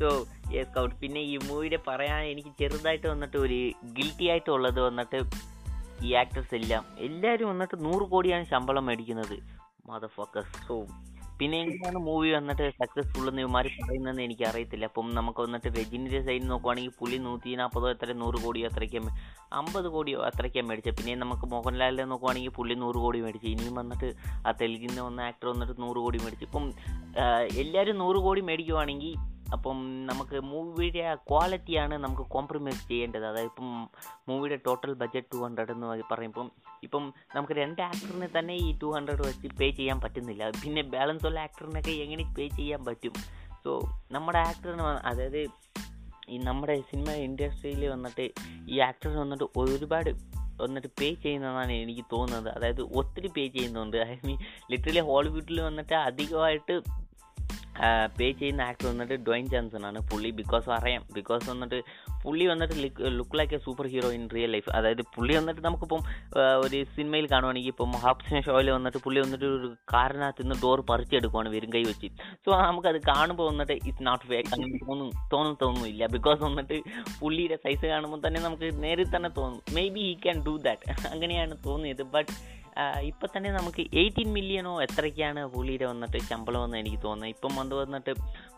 [0.00, 0.08] so
[0.52, 3.58] yes Scout പിന്നെ ഈ മൂവിയുടെ പറയാൻ എനിക്ക് ചെറുതായിട്ട് വന്നിട്ട് ഒരു
[3.98, 5.20] ഗിൽറ്റി ആയിട്ടുള്ളത് വന്നിട്ട്
[6.04, 6.84] ഈ ആക്ടേഴ്സ് എല്ലാം.
[6.98, 9.36] എല്ലാവരും വന്നിട്ട് നൂറ് കോടിയാണ് ശമ്പളം മേടിക്കുന്നത്.
[9.90, 10.86] മദർ ഫോക്കസ് സോ
[11.40, 14.84] പിന്നെ എങ്ങനെയാണ് മൂവി വന്നിട്ട് സക്സസ്ഫുൾ എന്ന് ഇവന്മാർ പറയുന്നതെന്ന് എനിക്ക് അറിയത്തില്ല.
[14.84, 19.04] അപ്പം നമുക്ക് വന്നിട്ട് രജനിയുടെ സൈഡ് നോക്കുവാണെങ്കിൽ പുലി നൂറ്റി നാൽപ്പതോ എത്ര നൂറ് കോടിയോ അത്രയ്ക്കും
[19.52, 20.96] അമ്പത് കോടിയോ അത്രയ്ക്കാൻ മേടിച്ചത്.
[20.96, 23.48] പിന്നെ നമുക്ക് മോഹൻലാലിനെ നോക്കുവാണെങ്കിൽ പുള്ളി നൂറ് കോടി മേടിച്ചു.
[23.48, 24.10] ഇനിയും വന്നിട്ട്
[24.46, 26.44] ആ തെലുങ്കിൽ വന്ന ആക്ടർ വന്നിട്ട് നൂറ് കോടി മേടിച്ചു.
[26.44, 26.66] ഇപ്പം
[27.56, 29.14] എല്ലാവരും നൂറ് കോടി മേടിക്കുവാണെങ്കിൽ
[29.52, 33.26] അപ്പം നമുക്ക് മൂവിയുടെ ക്വാളിറ്റിയാണ് നമുക്ക് കോംപ്രമൈസ് ചെയ്യേണ്ടത്.
[33.26, 33.88] അതായത് ഇപ്പം
[34.28, 36.50] മൂവിയുടെ ടോട്ടൽ ബഡ്ജറ്റ് ടു ഹൺഡ്രഡ് എന്ന് പറയുമ്പം
[36.82, 40.50] ഇപ്പം നമുക്ക് രണ്ട് ആക്ടറിനെ തന്നെ ഈ ടു ഹൺഡ്രഡ് വെച്ച് പേ ചെയ്യാൻ പറ്റുന്നില്ല.
[40.50, 43.12] പിന്നെ ബാലൻസ് ഉള്ള ആക്ടറിനൊക്കെ എങ്ങനെ പേ ചെയ്യാൻ പറ്റും?
[43.64, 43.80] സോ
[44.12, 45.46] നമ്മുടെ ആക്ടറിന് അതായത്
[46.28, 48.30] ഈ നമ്മുടെ സിനിമ ഇൻഡസ്ട്രിയിൽ വന്നിട്ട്
[48.68, 50.10] ഈ ആക്ടേഴ്സ് വന്നിട്ട് ഒരുപാട്
[50.62, 52.54] വന്നിട്ട് പേ ചെയ്യുന്നതാണ് എനിക്ക് തോന്നുന്നത്.
[52.54, 53.96] അതായത് ഒത്തിരി പേ ചെയ്യുന്നുണ്ട്.
[53.96, 54.38] ഐ മീൻ
[54.70, 56.80] ലിറ്ററലി ഹോളിവുഡിൽ വന്നിട്ട് അധികമായിട്ട്
[58.18, 60.30] പേ ചെയ്യുന്ന ആക്ടർ വന്നിട്ട് ഡ്വൈൻ ജാൻസൺ ആണ് പുള്ളി.
[60.40, 61.78] ബിക്കോസ് അറിയാം ബിക്കോസ് വന്നിട്ട്
[62.24, 62.74] പുള്ളി വന്നിട്ട്
[63.18, 64.70] look like a super hero in real life.
[64.78, 66.02] അതായത് പുള്ളി വന്നിട്ട് നമുക്കിപ്പം
[66.64, 71.72] ഒരു സിനിമയിൽ കാണുവാണെങ്കിൽ ഇപ്പം ഹാപ്സിന ഷോയിൽ വന്നിട്ട് പുള്ളി വന്നിട്ട് ഒരു കാറിനകത്ത് നിന്ന് ഡോർ പറിച്ചെടുക്കുവാണ് വെറും
[71.76, 72.10] കൈ വെച്ച്.
[72.44, 76.06] സോ നമുക്കത് കാണുമ്പോൾ വന്നിട്ട് ഇറ്റ്സ് നോട്ട് ഫേക്ക് അങ്ങനെ തോന്നും തോന്നും തോന്നുന്നില്ല.
[76.16, 76.78] ബിക്കോസ് വന്നിട്ട്
[77.20, 79.62] പുള്ളിയുടെ സൈസ് കാണുമ്പോൾ തന്നെ നമുക്ക് നേരിൽ തന്നെ തോന്നും.
[79.96, 82.02] Maybe he can do that അങ്ങനെയാണ് തോന്നിയത്.
[82.16, 82.30] ബട്ട്
[83.00, 87.30] ഇപ്പൊ തന്നെ നമുക്ക് എയ്റ്റീൻ മില്യണോ എത്രയ്ക്കാണ് പുള്ളിയുടെ വന്നിട്ട് ശമ്പളം എന്ന് എനിക്ക് തോന്നുന്നത്.
[87.30, 88.12] ഇപ്പം വന്ന് വന്നിട്ട്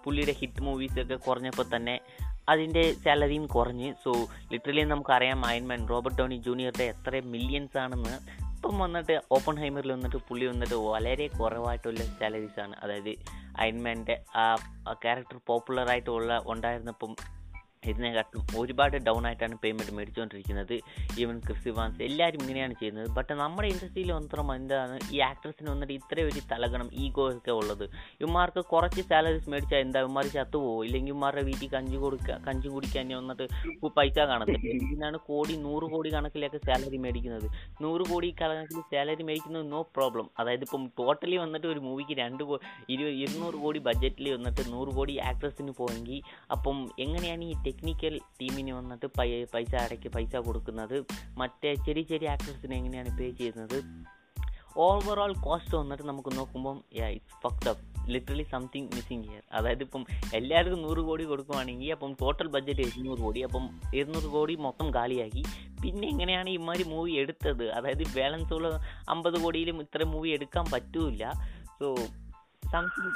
[0.05, 2.01] പുള്ളിയുടെ ഹിറ്റ് മൂവീസ് ഒക്കെ കുറഞ്ഞപ്പോൾ തന്നെ
[2.49, 3.95] അതിന്റെ സാലറിയും കുറഞ്ഞ്.
[4.05, 4.13] സോ
[4.53, 8.15] ലിറ്ററലി നമുക്കറിയാം അയൺമാൻ റോബർട്ട് ടോണി ജൂനിയറുടെ എത്ര മില്യൻസ് ആണെന്ന്.
[8.55, 12.77] ഇപ്പം വന്നിട്ട് ഓപ്പൺ ഹൈമറിൽ വന്നിട്ട് പുള്ളി വന്നിട്ട് വളരെ കുറവായിട്ടുള്ള സാലറീസ് ആണ്.
[12.83, 13.13] അതായത്
[13.59, 14.55] അയൺമാന്റെ ആ
[14.93, 17.40] ക്യാരക്ടർ പോപ്പുലറായിട്ടുള്ള ഉണ്ടായിരുന്നപ്പം
[17.89, 20.75] ഇതിനെക്കാട്ടും ഒരുപാട് ഡൗൺ ആയിട്ടാണ് പേയ്മെന്റ് മേടിച്ചുകൊണ്ടിരിക്കുന്നത്
[21.23, 23.09] ഈവൻ ക്രിസ് വാൻസ് എല്ലാവരും ഇങ്ങനെയാണ് ചെയ്യുന്നത്.
[23.19, 24.97] ബട്ട് നമ്മുടെ ഇൻഡസ്ട്രിയിൽ മാത്രം എന്താണ്?
[25.15, 27.85] ഈ ആക്ട്രസിന് വന്നിട്ട് ഇത്രയും ഒരു തലകണം ഈഗോ ഒക്കെ ഉള്ളത്.
[28.21, 30.01] ഇവന്മാർക്ക് കുറച്ച് സാലറീസ് മേടിച്ചാൽ എന്താ?
[30.05, 33.47] ഇവന്മാർ ചത്തുപോകും ഇല്ലെങ്കിൽ ഇവന്മാരുടെ വീട്ടിൽ കഞ്ചി കൊടുക്കുക കഞ്ചി കുടിക്കാൻ വന്നിട്ട്
[33.99, 34.75] പൈസ കാണത്തില്ല.
[34.81, 37.49] ഇതിനാണ് കോടി നൂറ് കോടി കണക്കിലൊക്കെ സാലറി മേടിക്കുന്നത്.
[37.85, 42.45] നൂറ് കോടി കണക്കിൽ സാലറി മേടിക്കുന്നത് നോ പ്രോബ്ലം അതായത് ഇപ്പം ടോട്ടലി വന്നിട്ട് ഒരു മൂവിക്ക് രണ്ട്
[43.25, 46.21] ഇരുന്നൂറ് കോടി ബഡ്ജറ്റിൽ വന്നിട്ട് നൂറ് കോടി ആക്ട്രസിന് പോയെങ്കിൽ
[46.55, 51.05] അപ്പം എങ്ങനെയാണ് ഈ ടെക്നിക്കൽ ടീമിന് വന്നിട്ട് പൈസ അടയ്ക്ക് പൈസ കൊടുക്കുന്നത്.
[51.39, 53.79] മറ്റേ ചെറിയ ചെറിയ ആക്ടേഴ്സിന് എങ്ങനെയാണ് പേ ചെയ്യുന്നത്?
[54.77, 60.83] ഓവറോൾ കോസ്റ്റ് വന്നിട്ട് നമുക്ക് നോക്കുമ്പം it's fucked up literally something missing here അതായത് ഇപ്പം എല്ലാവർക്കും
[60.83, 63.41] നൂറ് കോടി കൊടുക്കുവാണെങ്കിൽ അപ്പം ടോട്ടൽ ബഡ്ജറ്റ് ഇരുന്നൂറ് കോടി.
[63.41, 65.45] അപ്പം ഇരുന്നൂറ് കോടി മൊത്തം കാലിയാക്കി.
[65.83, 67.73] പിന്നെ എങ്ങനെയാണ് ഇമാതിരി മൂവി എടുത്തത്?
[67.73, 68.71] അതായത് ബാലൻസ് ഉള്ള
[69.09, 71.31] അമ്പത് കോടിയിലും ഇത്ര മൂവി എടുക്കാൻ പറ്റൂല
[71.79, 71.95] so
[72.73, 73.13] something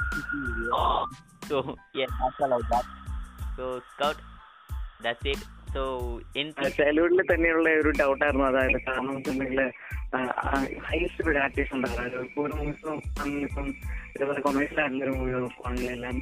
[1.49, 1.61] so
[3.57, 4.34] so Scout
[5.03, 5.83] that's it so
[6.35, 9.15] എനിക്ക് ചൈൽഡ്ഹുഡിൽ തന്നെയുള്ള ഒരു ഡൗട്ടായിരുന്നു അതായത് കാരണം
[10.83, 13.01] ഹൈസ്റ്റ് ഒരു ആർട്ടിസ്റ്റ് ഉണ്ടാകും അതായത് ഒരു മൂവിസും
[13.41, 13.67] ഇപ്പം
[14.15, 16.21] ഇതുപോലെ കൊമേഴ്സ്യൽ ആയിട്ടുള്ള ഒരു മൂവി നോക്കുവാണെങ്കിൽ എല്ലാം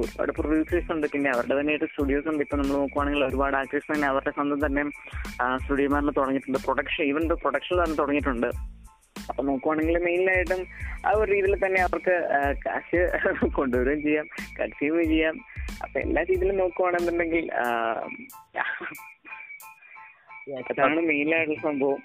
[0.00, 1.06] ഒരുപാട് പ്രൊഡ്യൂസേഴ്സ് ഉണ്ട്.
[1.12, 2.42] പിന്നെ അവരുടെ തന്നെയായിട്ട് സ്റ്റുഡിയോസ് ഉണ്ട്.
[2.46, 4.82] ഇപ്പൊ നമ്മൾ നോക്കുവാണെങ്കിൽ ഒരുപാട് ആക്ടേഴ്സ് തന്നെ അവരുടെ സ്വന്തം തന്നെ
[5.64, 6.60] സ്റ്റുഡിയോമാരിൽ തുടങ്ങിയിട്ടുണ്ട്.
[6.66, 8.50] പ്രൊഡക്ഷൻ ഈവൻ പ്രൊഡക്ഷൻ തന്നെ തുടങ്ങിയിട്ടുണ്ട്.
[9.30, 10.60] അപ്പൊ നോക്കുവാണെങ്കിൽ മെയിനായിട്ടും
[11.06, 12.14] ആ ഒരു രീതിയിൽ തന്നെ അവർക്ക്
[12.64, 13.00] കാശ്
[13.58, 14.26] കൊണ്ടുവരികയും ചെയ്യാം.
[14.58, 15.36] കൺസ്യൂം ചെയ്യാം.
[15.84, 17.46] അപ്പൊ എല്ലാ രീതിയിലും നോക്കുവാണെന്നുണ്ടെങ്കിൽ
[20.70, 22.00] അതാണ് മെയിനായിട്ടുള്ള സംഭവം.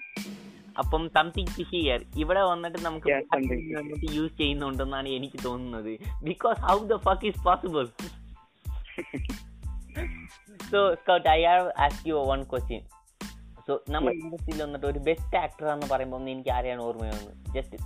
[0.78, 5.92] അപ്പം സംതിങ് ടു ഹിയർ ഇവിടെ വന്നിട്ട് നമുക്ക് വന്നിട്ട് യൂസ് ചെയ്യുന്നുണ്ടെന്നാണ് എനിക്ക് തോന്നുന്നത്.
[6.24, 7.84] Because how the fuck is possible
[10.70, 12.82] so Scout I have ask you one question
[13.66, 17.78] so നമ്മുടെ ഇൻഡസ്ട്രിയിൽ വന്നിട്ട് ഒരു ബെസ്റ്റ് ആക്ടർ എന്ന് പറയുമ്പോൾ എനിക്ക് ആരെയാണ് ഓർമ്മ വന്നത് ജസ്റ്റ്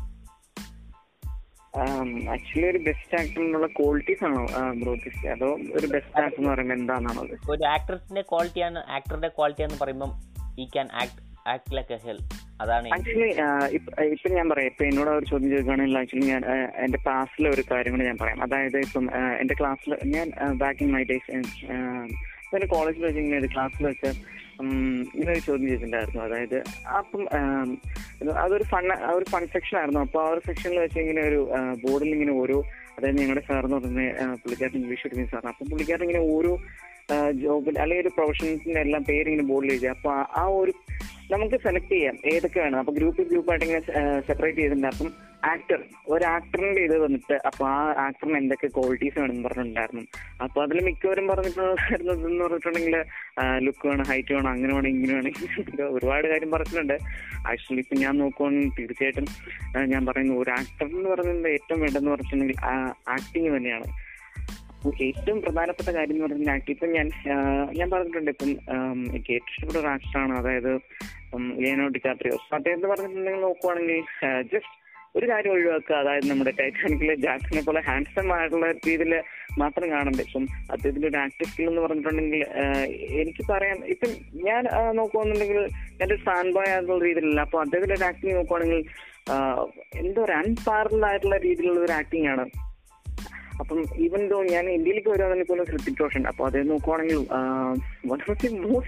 [2.31, 4.43] ആക്ച്വലി ഒരു ബെസ്റ്റ് ആക്ടറിനുള്ള ക്വാളിറ്റീസ് ആണോ
[4.81, 4.95] ബ്രോ
[5.33, 10.13] അതോ ഒരു ബെസ്റ്റ് ആക്ടർ എന്ന് പറയുമ്പോൾ എന്താണെന്നാണത് ഒരു ആക്ട്രസിന്റെ ക്വാളിറ്റിയാണ് ആക്ടറുടെ ക്വാളിറ്റി എന്ന് പറയുമ്പോൾ
[10.61, 12.19] ഈ can act act like a hell
[12.63, 13.29] അതാണ് ആക്ച്വലി
[14.09, 14.67] ഇപ്പൊ ഞാൻ പറയാം.
[14.67, 16.43] ഇപ്പൊ എന്നോട് ഒരു ചോദ്യം ചോദിക്കുകയാണെങ്കിൽ ആക്ച്വലി ഞാൻ
[16.85, 18.43] എന്റെ പാസ്റ്റിലെ ഒരു കാര്യം കൂടി ഞാൻ പറയാം.
[18.43, 19.07] അതായത് ഇപ്പം
[19.41, 21.31] എന്റെ ക്ലാസ്സിൽ ഞാൻ ബാക്ക് ഇൻ മൈ ഡേയ്സ്
[22.55, 24.09] എന്റെ കോളേജിൽ വെച്ച് ഇങ്ങനെ ക്ലാസ്സിൽ വെച്ച്
[25.13, 26.57] ഇങ്ങനെ ഒരു ചോദ്യം ചെയ്തിട്ടുണ്ടായിരുന്നു അതായത്
[26.97, 27.23] അപ്പം
[28.39, 30.01] അതൊരു ഫൺ ഒരു ഫൺ സെക്ഷൻ ആയിരുന്നു.
[30.01, 31.41] അപ്പൊ ആ ഒരു സെക്ഷനിൽ വെച്ച് ഇങ്ങനെ ഒരു
[31.83, 32.59] ബോർഡിൽ ഇങ്ങനെ ഓരോ
[32.97, 36.53] അതായത് ഞങ്ങളുടെ സാർ എന്ന് പറയുന്നത് പുള്ളിക്കാരൻ ഇംഗ്ലീഷ് എടുക്കുന്ന സാറാണ് അപ്പം പുള്ളിക്കാരൻ ഇങ്ങനെ ഓരോ
[37.41, 39.87] ജോബിൽ അല്ലെങ്കിൽ ഒരു പ്രൊഫഷൻസിന്റെ എല്ലാം പേര് ഇങ്ങനെ ബോർഡിൽ എഴുതി.
[39.87, 40.73] അപ്പൊ ആ- ആ ഒരു
[41.35, 42.17] നമുക്ക് സെലക്ട് ചെയ്യാം.
[42.33, 42.79] ഏതൊക്കെ വേണം?
[42.79, 43.83] അപ്പൊ ഗ്രൂപ്പ് ഗ്രൂപ്പായിട്ട് ഇങ്ങനെ
[44.29, 44.87] സെപ്പറേറ്റ് ചെയ്തിട്ടുണ്ട്.
[44.87, 45.11] അപ്പം
[45.51, 45.81] ആക്ടർ
[46.15, 50.05] ഒരു ആക്ടറിന്റെ ഇത് വന്നിട്ട് അപ്പൊ ആ ആക്ടറിന് എന്തൊക്കെ ക്വാളിറ്റീസ് വേണമെന്ന് പറഞ്ഞിട്ടുണ്ടായിരുന്നു.
[50.45, 52.97] അപ്പൊ അതിൽ മിക്കവരും പറഞ്ഞിട്ടുണ്ടായിരുന്നത് എന്ന് പറഞ്ഞിട്ടുണ്ടെങ്കിൽ
[53.67, 55.33] ലുക്ക് വേണം ഹൈറ്റ് വേണം അങ്ങനെ വേണം ഇങ്ങനെ വേണം
[55.97, 56.97] ഒരുപാട് കാര്യം പറഞ്ഞിട്ടുണ്ട്.
[57.51, 59.29] ആക്ച്വലി ഇപ്പൊ ഞാൻ നോക്കുവാണെങ്കിൽ തീർച്ചയായിട്ടും
[59.95, 62.59] ഞാൻ പറയുന്നു ഒരു ആക്ടർ എന്ന് പറയുന്നത് ഏറ്റവും വേണ്ടതെന്ന് പറഞ്ഞിട്ടുണ്ടെങ്കിൽ
[63.17, 63.89] ആക്ടിങ് തന്നെയാണ്.
[65.07, 67.09] ഏറ്റവും പ്രധാനപ്പെട്ട കാര്യം എന്ന് പറഞ്ഞാൽ ഇപ്പം ഞാൻ
[67.79, 68.51] ഞാൻ പറഞ്ഞിട്ടുണ്ട് ഇപ്പം
[69.09, 70.73] എനിക്ക് ഏറ്റവും ഇഷ്ടപ്പെട്ട ഒരു ആക്ടറാണ് അതായത്
[71.65, 72.37] ലിയനോ ഡിക്കാപ്രിയോ.
[72.45, 74.01] അപ്പൊ അദ്ദേഹം പറഞ്ഞിട്ടുണ്ടെങ്കിൽ നോക്കുവാണെങ്കിൽ
[74.53, 74.79] ജസ്റ്റ്
[75.19, 75.95] ഒരു കാര്യം ഒഴിവാക്കുക.
[76.03, 79.15] അതായത് നമ്മുടെ ടൈറ്റാനിക്കിലെ ജാക്സിനെ പോലെ ഹാൻഡ്സം ആയിട്ടുള്ള രീതിയിൽ
[79.63, 82.45] മാത്രം കാണണ്ടേ ഇപ്പം അദ്ദേഹത്തിന്റെ ഒരു ആക്ടർ സ്കിൽ എന്ന് പറഞ്ഞിട്ടുണ്ടെങ്കിൽ
[83.23, 84.13] എനിക്ക് പറയാൻ ഇപ്പം
[84.49, 84.63] ഞാൻ
[85.01, 85.61] നോക്കുവാന്നുണ്ടെങ്കിൽ
[86.03, 87.41] എന്റെ ഒരു ബോയ് ആയിട്ടുള്ള രീതിയിലല്ല.
[87.47, 88.83] അപ്പൊ അദ്ദേഹത്തിന്റെ ഒരു ആക്ടിങ് നോക്കുവാണെങ്കിൽ
[90.03, 92.47] എന്തോ ഒരു അൺപാരലഡ് ആയിട്ടുള്ള രീതിയിലുള്ള ഒരു ആക്ടിങ് ആണ്.
[93.63, 97.21] അപ്പം ഈവൻ ദോ ഞാൻ ഇന്ത്യയിലേക്ക് വരുവാണെങ്കിൽ പോലും ഹൃത്തിക് റോഷൻ അപ്പൊ അത് നോക്കുവാണെങ്കിൽ
[98.11, 98.21] one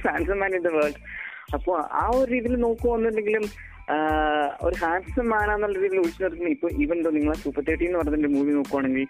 [0.08, 1.00] handsome man in the world
[1.56, 3.44] അപ്പോൾ ആ ഒരു രീതിയിൽ നോക്കുവാന്നുണ്ടെങ്കിലും
[4.66, 8.28] ഒരു ഹാൻസം മാൻ എന്നുള്ള രീതിയിൽ ഒഴിച്ചു നിർത്തുന്നത് ഇപ്പൊ ഈവൻ ദോ നിങ്ങൾ സൂപ്പർ തേർട്ടി എന്ന് പറഞ്ഞ
[8.36, 9.04] മൂവി നോക്കുവാണെങ്കിൽ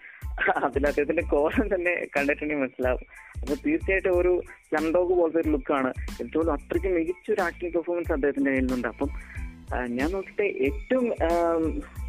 [0.67, 3.03] അതിൽ അദ്ദേഹത്തിന്റെ കോലം തന്നെ കണ്ടിട്ടുണ്ടെങ്കിൽ മനസ്സിലാവും.
[3.41, 4.33] അപ്പൊ തീർച്ചയായിട്ടും ഒരു
[4.75, 8.87] ലംഡോഗ് പോലത്തെ ഒരു ലുക്കാണ് ഏറ്റവും അത്രയ്ക്ക് മികച്ച ഒരു ആക്ടിംഗ് പെർഫോമൻസ് അദ്ദേഹത്തിന്റെ കയ്യിലുണ്ട്.
[8.93, 9.09] അപ്പം
[9.97, 11.05] ഞാൻ നോക്കിയിട്ട് ഏറ്റവും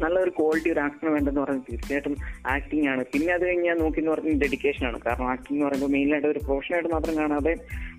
[0.03, 2.15] നല്ല ഒരു ക്വാളിറ്റി ഒരു ആക്ടറിന് വേണ്ടെന്ന് പറയുന്നത് തീർച്ചയായിട്ടും
[2.55, 3.03] ആക്ടിംഗ് ആണ്.
[3.13, 4.99] പിന്നെ അത് കഴിഞ്ഞ് ഞാൻ നോക്കി എന്ന് പറഞ്ഞാൽ ഡെഡിക്കേഷൻ ആണ്.
[5.07, 7.55] കാരണം ആക്ടിംഗ് എന്ന് പറയുമ്പോൾ മെയിനായിട്ട് ഒരു പ്രൊഫഷനായിട്ട് മാത്രം കാണാതെ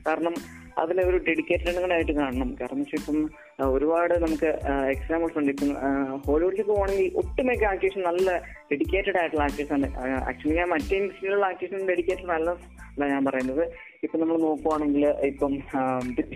[0.07, 0.37] കാരണം
[0.83, 2.57] അതിനെ ഒരു ഡെഡിക്കേറ്റഡ് ആയിട്ട് കാണണം.
[2.61, 3.18] കാരണം വെച്ചാൽ ഇപ്പം
[3.77, 4.51] ഒരുപാട് നമുക്ക്
[4.94, 5.51] എക്സാമ്പിൾസ് ഉണ്ട്.
[5.55, 5.71] ഇപ്പം
[6.27, 8.29] ഹോളിവുഡിലേക്ക് പോകുകയാണെങ്കിൽ ഒട്ടുമിക്ക ആക്ടേഴ്സ് നല്ല
[8.73, 9.88] ഡെഡിക്കേറ്റഡ് ആയിട്ടുള്ള ആക്ടേഴ്സ് ആണ്.
[10.31, 12.51] ആക്ച്വലി ഞാൻ മറ്റേ ഇൻഡസ്ട്രിയിലുള്ള ആക്ടേഴ്സും ഡെഡിക്കേറ്റഡ് അല്ല
[13.14, 13.64] ഞാൻ പറയുന്നത്.
[14.03, 15.53] ഇപ്പൊ നമ്മൾ നോക്കുവാണെങ്കിൽ ഇപ്പം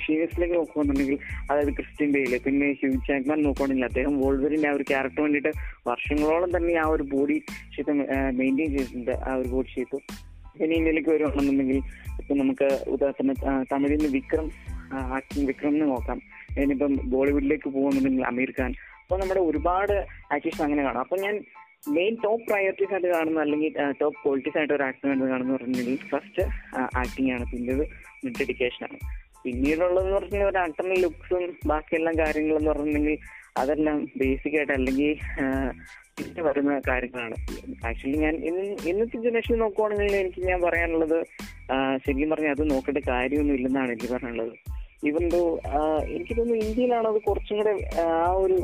[0.04, 1.18] ഷീവേഴ്സിലേക്ക് നോക്കുവാണെന്നുണ്ടെങ്കിൽ
[1.50, 5.52] അതായത് ക്രിസ്ത്യൻ ബെയിൽ പിന്നെ ഹ്യൂ ജാക്മാൻ നോക്കുവാണെങ്കിൽ അദ്ദേഹം വോൾവറിന്റെ ആ ഒരു ക്യാരക്ടർ വേണ്ടിയിട്ട്
[5.90, 7.36] വർഷങ്ങളോളം തന്നെ ആ ഒരു ബോഡി
[7.76, 7.94] ഷേപ്പ്
[8.40, 10.00] മെയിന്റെയിൻ ചെയ്തിട്ടുണ്ട് ആ ഒരു ബോഡി ഷേപ്പ്
[10.64, 11.78] ഇനി ഇന്ത്യയിലേക്ക് വരുവാണെന്നുണ്ടെങ്കിൽ
[12.20, 13.34] ഇപ്പൊ നമുക്ക് ഉദാഹരണത്തിന്
[13.72, 14.46] തമിഴിൽ നിന്ന് വിക്രം
[15.16, 16.18] ആക്ടിങ് വിക്രമിനെ നോക്കാം.
[16.62, 18.72] ഇനിയിപ്പം ബോളിവുഡിലേക്ക് പോകുന്നുണ്ടെങ്കിൽ അമീർ ഖാൻ.
[19.02, 19.94] അപ്പൊ നമ്മുടെ ഒരുപാട്
[20.34, 21.00] ആക്ടേഴ്സ് അങ്ങനെ കാണാം.
[21.00, 21.34] അപ്പൊ ഞാൻ
[21.82, 26.42] മെയിൻ ടോപ്പ് പ്രയോറിറ്റീസ് ആയിട്ട് കാണുന്ന അല്ലെങ്കിൽ ടോപ്പ് ക്വാളിറ്റീസ് ആയിട്ട് ഒരു ആക്ടർ ആയിട്ട് കാണുന്ന പറഞ്ഞിട്ടുണ്ടെങ്കിൽ ഫസ്റ്റ്
[27.00, 27.44] ആക്ടിങ് ആണ്.
[27.52, 27.84] പിന്നീട്
[28.38, 28.98] ഡെഡിക്കേഷൻ ആണ്.
[29.44, 33.18] പിന്നീടുള്ളതെന്ന് പറഞ്ഞാൽ ഒരു ആക്ടറിന്റെ ലുക്സും ബാക്കിയെല്ലാം കാര്യങ്ങളെന്ന് പറഞ്ഞിട്ടുണ്ടെങ്കിൽ
[33.60, 35.10] അതെല്ലാം ബേസിക് ആയിട്ട് അല്ലെങ്കിൽ
[36.46, 37.36] വരുന്ന കാര്യങ്ങളാണ്.
[37.88, 41.18] ആക്ച്വലി ഞാൻ ഇന്ന് ഇന്നത്തെ ജനറേഷൻ നോക്കുവാണെങ്കിൽ എനിക്ക് ഞാൻ പറയാനുള്ളത്
[42.04, 44.54] ശരിക്കും പറഞ്ഞാൽ അത് നോക്കേണ്ട കാര്യമൊന്നും ഇല്ലെന്നാണ് എനിക്ക് പറയാനുള്ളത്.
[45.10, 45.24] ഇവൻ
[46.16, 48.58] എനിക്ക് തോന്നുന്നു ഇന്ത്യയിലാണ് അത് കുറച്ചും കൂടെ ആ ഒരു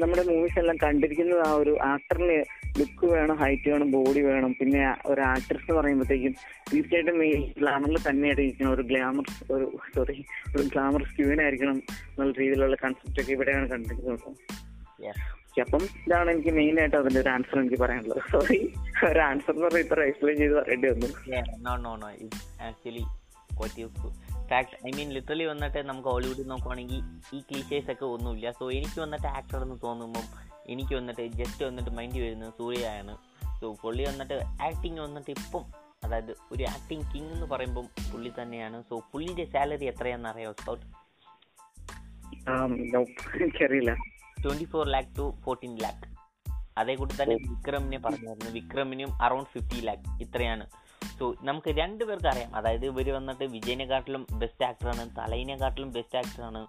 [0.00, 2.38] നമ്മുടെ മൂവീസ് എല്ലാം കണ്ടിരിക്കുന്നത് ആ ഒരു ആക്ടറിന്
[2.78, 4.52] ലുക്ക് വേണം ഹൈറ്റ് വേണം ബോഡി വേണം.
[4.60, 6.32] പിന്നെ ഒരു ആക്ട്രസ് എന്ന് പറയുമ്പോഴത്തേക്കും
[6.70, 9.24] തീർച്ചയായിട്ടും ഈ ഗ്ലാമറിൽ തന്നെയായിട്ട് ഇരിക്കണം ഒരു ഗ്ലാമർ
[9.56, 10.24] ഒരു സോറി
[10.56, 11.04] ഒരു ഗ്ലാമർ
[11.44, 11.78] ആയിരിക്കണം
[12.10, 14.28] എന്നുള്ള രീതിയിലുള്ള കൺസെപ്റ്റ് ഒക്കെ ഇവിടെയാണ് കണ്ടിരിക്കുന്നത്.
[15.62, 18.22] അപ്പം ഇതാണ് എനിക്ക് മെയിൻ ആയിട്ട് അതിന്റെ ഒരു ആൻസർ എനിക്ക് പറയാനുള്ളത്.
[18.32, 18.58] സോറി
[19.10, 21.08] ഒരു ആൻസർ എന്ന് പറഞ്ഞാൽ ഇത്ര എക്സ്പ്ലെയിൻ ചെയ്ത് പറയേണ്ടി വന്നു.
[24.50, 27.00] ഫാക്ട് ഐ മീൻ ലിറ്ററലി വന്നിട്ട് നമുക്ക് ഹോളിവുഡിൽ നോക്കുവാണെങ്കിൽ
[27.36, 28.50] ഈ ക്ലീഷേഴ്സ് ഒക്കെ ഒന്നുമില്ല.
[28.50, 30.26] സോ എനിക്ക് വന്നിട്ട് ആക്ടർ എന്ന് തോന്നുമ്പം
[30.66, 33.14] എനിക്ക് വന്നിട്ട് ജസ്റ്റ് വന്നിട്ട് മൈൻഡ് വരുന്നത് സൂര്യയാണ്.
[33.60, 35.64] സോ പുള്ളി വന്നിട്ട് ആക്ടിങ് വന്നിട്ട് ഇപ്പം
[36.04, 38.82] അതായത് ഒരു ആക്ടിങ് കിങ് എന്ന് പറയുമ്പം പുള്ളി തന്നെയാണ്.
[38.88, 40.86] സോ പുള്ളിയുടെ സാലറി എത്രയാണെന്ന് അറിയാമോ സ്കൗട്ട്
[43.42, 43.92] എനിക്കറിയില്ല
[44.44, 46.06] twenty four lakh to fourteen lakh
[46.78, 48.50] അതേ കൂടി തന്നെ വിക്രമിനെ പറഞ്ഞായിരുന്നു.
[48.50, 50.64] വിക്രമിനും അറൌണ്ട് ഫിഫ്റ്റി ലാക്ക് ഇത്രയാണ്.
[51.18, 52.50] സോ നമുക്ക് രണ്ടുപേർക്ക് അറിയാം.
[52.58, 56.62] അതായത് ഇവർ വന്നിട്ട് വിജയനെക്കാട്ടിലും ബെസ്റ്റ് ആക്ടറാണ് തലയിനെക്കാട്ടിലും ബെസ്റ്റ് ആക്ടറാണ്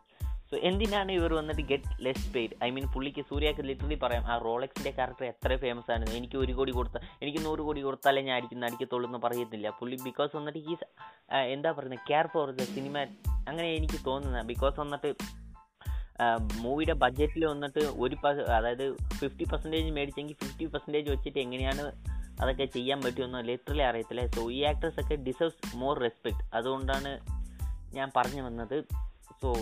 [0.49, 4.91] സോ എന്തിനാണ് ഇവർ വന്നിട്ട് get less paid I mean പുള്ളിക്ക് സൂര്യക്ക് ലിറ്ററലി പറയാം ആ റോളക്സിന്റെ
[4.97, 6.05] ക്യാരക്ടർ എത്ര ഫേമസ് ആണ്?
[6.17, 9.69] എനിക്ക് ഒരു കോടി കൊടുത്ത എനിക്ക് നൂറ് കോടി കൊടുത്താലേ ഞാൻ അടിക്കുന്ന അടിക്കത്തുള്ളൂ എന്ന് പറയത്തില്ല.
[9.79, 10.75] പുള്ളി ബിക്കോസ് വന്നിട്ട് ഈ
[11.55, 12.95] എന്താ പറയുന്നത് കെയർ ഫോർ ദ സിനിമ
[13.49, 15.11] അങ്ങനെ എനിക്ക് തോന്നുന്നത് ബിക്കോസ് വന്നിട്ട്
[16.63, 18.15] മൂവിയുടെ ബഡ്ജറ്റിൽ വന്നിട്ട് ഒരു
[18.57, 18.85] അതായത്
[19.21, 21.83] ഫിഫ്റ്റി പെർസെന്റേജ് മേടിച്ചെങ്കിൽ ഫിഫ്റ്റി പെർസെന്റേജ് വെച്ചിട്ട് എങ്ങനെയാണ്
[22.41, 24.27] അതൊക്കെ ചെയ്യാൻ പറ്റുമെന്ന് ലിറ്ററലി അറിയത്തില്ല.
[24.27, 27.19] സോ ഈ ആക്ട്രസ് ഒക്കെ ഡിസേർവ്സ് മോർ റെസ്പെക്ട് അതുകൊണ്ടാണ്
[27.95, 28.83] ഞാൻ പറഞ്ഞു വന്നത്.
[29.41, 29.53] So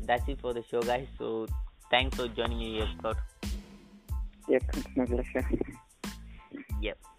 [0.00, 1.46] that's it for the show guys so
[1.92, 3.42] thanks for joining you yes God.
[6.84, 7.11] Yep